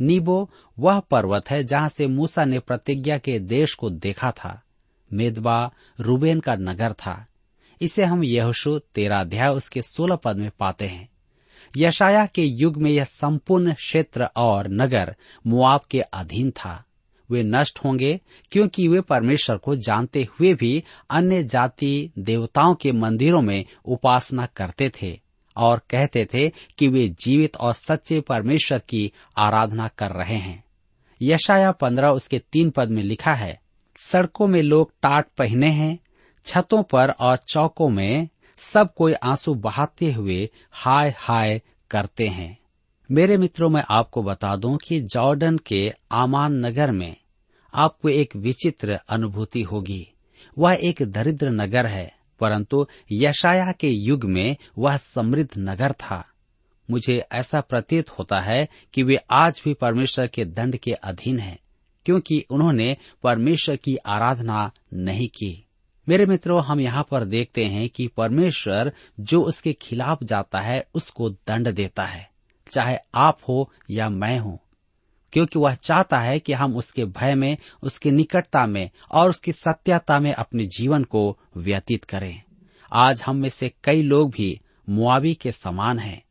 नीबो, 0.01 0.51
वह 0.79 0.99
पर्वत 0.99 1.49
है 1.49 1.63
जहाँ 1.63 1.89
से 1.89 2.07
मूसा 2.07 2.45
ने 2.45 2.59
प्रतिज्ञा 2.59 3.17
के 3.17 3.39
देश 3.39 3.73
को 3.73 3.89
देखा 3.89 4.31
था। 4.31 4.61
मेदबा, 5.13 5.71
रूबेन 5.99 6.39
का 6.39 6.55
नगर 6.55 6.93
था। 6.93 7.27
इसे 7.81 8.05
हम 8.05 8.23
यहोशु 8.23 8.79
तेरा 8.79 9.19
अध्याय 9.19 9.47
उसके 9.47 9.81
सोलह 9.81 10.15
पद 10.15 10.37
में 10.37 10.51
पाते 10.59 10.87
हैं। 10.87 11.09
यशाया 11.77 12.25
के 12.25 12.43
युग 12.43 12.77
में 12.77 12.91
यह 12.91 13.03
संपूर्ण 13.03 13.73
क्षेत्र 13.73 14.23
और 14.35 14.67
नगर 14.67 15.15
मुआब 15.47 15.81
के 15.91 16.01
अधीन 16.01 16.51
था। 16.51 16.83
वे 17.31 17.43
नष्ट 17.43 17.79
होंगे 17.85 18.19
क्योंकि 18.51 18.87
वे 18.87 19.01
परमेश्वर 19.01 19.57
को 19.57 19.75
जानते 19.75 20.27
हुए 20.31 20.53
भी 20.53 20.83
अन्य 21.09 21.43
जाति 21.43 22.11
देवताओं 22.19 22.75
के 22.75 22.91
मंदिरों 22.91 23.41
में 23.41 23.65
उपासना 23.85 24.45
करते 24.45 24.91
थे 25.01 25.19
और 25.57 25.81
कहते 25.89 26.25
थे 26.25 26.49
कि 26.49 26.87
वे 26.87 27.09
जीवित 27.09 27.57
और 27.57 27.73
सच्चे 27.73 28.21
परमेश्वर 28.21 28.79
की 28.79 29.11
आराधना 29.37 29.87
कर 29.87 30.11
रहे 30.11 30.35
हैं। 30.35 30.63
यशाया 31.21 31.71
पंद्रह 31.71 32.09
उसके 32.09 32.39
तीन 32.39 32.69
पद 32.69 32.89
में 32.89 33.03
लिखा 33.03 33.33
है, 33.33 33.61
सड़कों 33.95 34.47
में 34.47 34.61
लोग 34.61 34.91
टाट 34.91 35.25
पहने 35.37 35.69
हैं, 35.69 35.99
छतों 36.45 36.83
पर 36.83 37.09
और 37.09 37.37
चौकों 37.37 37.89
में 37.89 38.29
सब 38.59 38.93
कोई 38.93 39.13
आँसू 39.13 39.53
बहाते 39.53 40.11
हुए 40.11 40.49
हाय 40.71 41.13
हाय 41.17 41.61
करते 41.91 42.27
हैं। 42.27 42.59
मेरे 43.11 43.37
मित्रों, 43.37 43.69
मैं 43.69 43.83
आपको 43.89 44.23
बता 44.23 44.55
दूँ 44.55 44.77
कि 44.77 44.99
जॉर्डन 45.01 45.57
के 45.57 45.93
आमान 46.11 46.65
नगर 46.65 46.91
में 46.91 47.15
आपको 47.73 48.09
एक 48.09 48.35
विचित्र 48.35 48.99
अनुभूति 49.09 49.61
होगी। 49.61 50.07
वह 50.57 50.77
एक 50.83 51.01
दरिद्र 51.01 51.49
नगर 51.49 51.85
है, 51.85 52.13
परंतु 52.39 52.87
यशाया 53.11 53.71
के 53.71 53.89
युग 53.89 54.23
में 54.23 54.57
वह 54.77 54.97
समृद्ध 54.97 55.51
नगर 55.57 55.91
था। 55.91 56.25
मुझे 56.91 57.25
ऐसा 57.31 57.61
प्रतीत 57.61 58.09
होता 58.09 58.39
है 58.39 58.67
कि 58.93 59.03
वे 59.03 59.15
आज 59.31 59.61
भी 59.65 59.73
परमेश्वर 59.73 60.27
के 60.27 60.45
दंड 60.45 60.77
के 60.77 60.91
अधीन 60.91 61.39
हैं, 61.39 61.59
क्योंकि 62.05 62.45
उन्होंने 62.49 62.97
परमेश्वर 63.23 63.75
की 63.75 63.95
आराधना 63.95 64.71
नहीं 64.93 65.27
की। 65.27 65.65
मेरे 66.09 66.25
मित्रों, 66.25 66.63
हम 66.63 66.79
यहाँ 66.79 67.07
पर 67.11 67.25
देखते 67.25 67.65
हैं 67.65 67.89
कि 67.89 68.07
परमेश्वर 68.07 68.93
जो 69.19 69.41
उसके 69.41 69.73
खिलाफ 69.73 70.23
जाता 70.23 70.59
है, 70.59 70.87
उसको 70.93 71.29
दंड 71.29 71.71
देता 71.71 72.03
है, 72.03 72.29
चाहे 72.71 72.97
आप 73.15 73.39
हो 73.47 73.71
या 73.89 74.09
मैं 74.09 74.39
हूँ। 74.39 74.59
क्योंकि 75.33 75.59
वह 75.59 75.75
चाहता 75.75 76.19
है 76.19 76.39
कि 76.39 76.53
हम 76.53 76.75
उसके 76.75 77.05
भय 77.05 77.35
में, 77.35 77.57
उसकी 77.83 78.11
निकटता 78.11 78.65
में 78.65 78.89
और 79.11 79.29
उसकी 79.29 79.51
सत्यता 79.51 80.19
में 80.19 80.33
अपने 80.33 80.65
जीवन 80.65 81.03
को 81.03 81.37
व्यतीत 81.57 82.03
करें। 82.03 82.41
आज 82.93 83.21
हम 83.21 83.35
में 83.35 83.49
से 83.49 83.71
कई 83.83 84.01
लोग 84.01 84.31
भी 84.31 84.61
मुआवी 84.89 85.33
के 85.33 85.51
समान 85.51 85.99
हैं। 85.99 86.23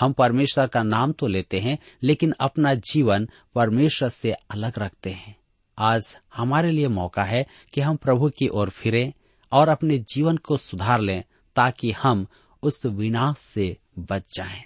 हम 0.00 0.12
परमेश्वर 0.12 0.66
का 0.66 0.82
नाम 0.82 1.12
तो 1.12 1.26
लेते 1.26 1.58
हैं, 1.58 1.78
लेकिन 2.02 2.34
अपना 2.40 2.74
जीवन 2.74 3.28
परमेश्वर 3.54 4.08
से 4.08 4.32
अलग 4.32 4.72
रखते 4.78 5.10
हैं। 5.10 5.41
आज 5.78 6.16
हमारे 6.34 6.70
लिए 6.70 6.88
मौका 6.88 7.24
है 7.24 7.46
कि 7.74 7.80
हम 7.80 7.96
प्रभु 7.96 8.30
की 8.30 8.48
ओर 8.48 8.70
फिरें 8.70 9.12
और 9.52 9.68
अपने 9.68 9.98
जीवन 9.98 10.36
को 10.36 10.56
सुधार 10.56 11.00
लें 11.00 11.24
ताकि 11.56 11.92
हम 11.92 12.26
उस 12.62 12.86
विनाश 12.86 13.36
से 13.38 13.76
बच 13.98 14.22
जाएँ। 14.36 14.64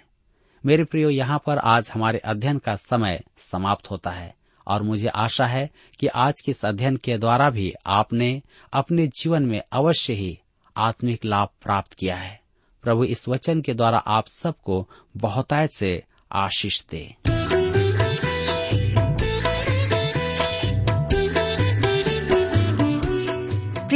मेरे 0.65 0.83
प्रियो, 0.83 1.09
यहाँ 1.09 1.43
पर 1.45 1.57
आज 1.57 1.91
हमारे 1.93 2.17
अध्ययन 2.17 2.57
का 2.57 2.75
समय 2.75 3.23
समाप्त 3.37 3.91
होता 3.91 4.09
है 4.09 4.35
और 4.67 4.83
मुझे 4.83 5.07
आशा 5.07 5.45
है 5.45 5.69
कि 5.99 6.07
आज 6.07 6.33
के 6.45 6.51
इस 6.51 6.65
अध्ययन 6.65 6.97
के 6.97 7.17
द्वारा 7.17 7.49
भी 7.49 7.73
आपने 7.85 8.41
अपने 8.73 9.07
जीवन 9.07 9.43
में 9.43 9.61
अवश्य 9.71 10.13
ही 10.13 10.39
आत्मिक 10.77 11.25
लाभ 11.25 11.49
प्राप्त 11.61 11.93
किया 11.93 12.15
है 12.15 12.41
प्रभु 12.81 13.03
इस 13.03 13.27
वचन 13.27 13.61
के 13.61 13.73
द्वारा 13.73 13.97
आप 13.97 14.27
सबको 14.27 14.89
बहुतायत 15.17 15.71
से 15.71 16.03
आशीष 16.31 16.85
दे 16.85 17.15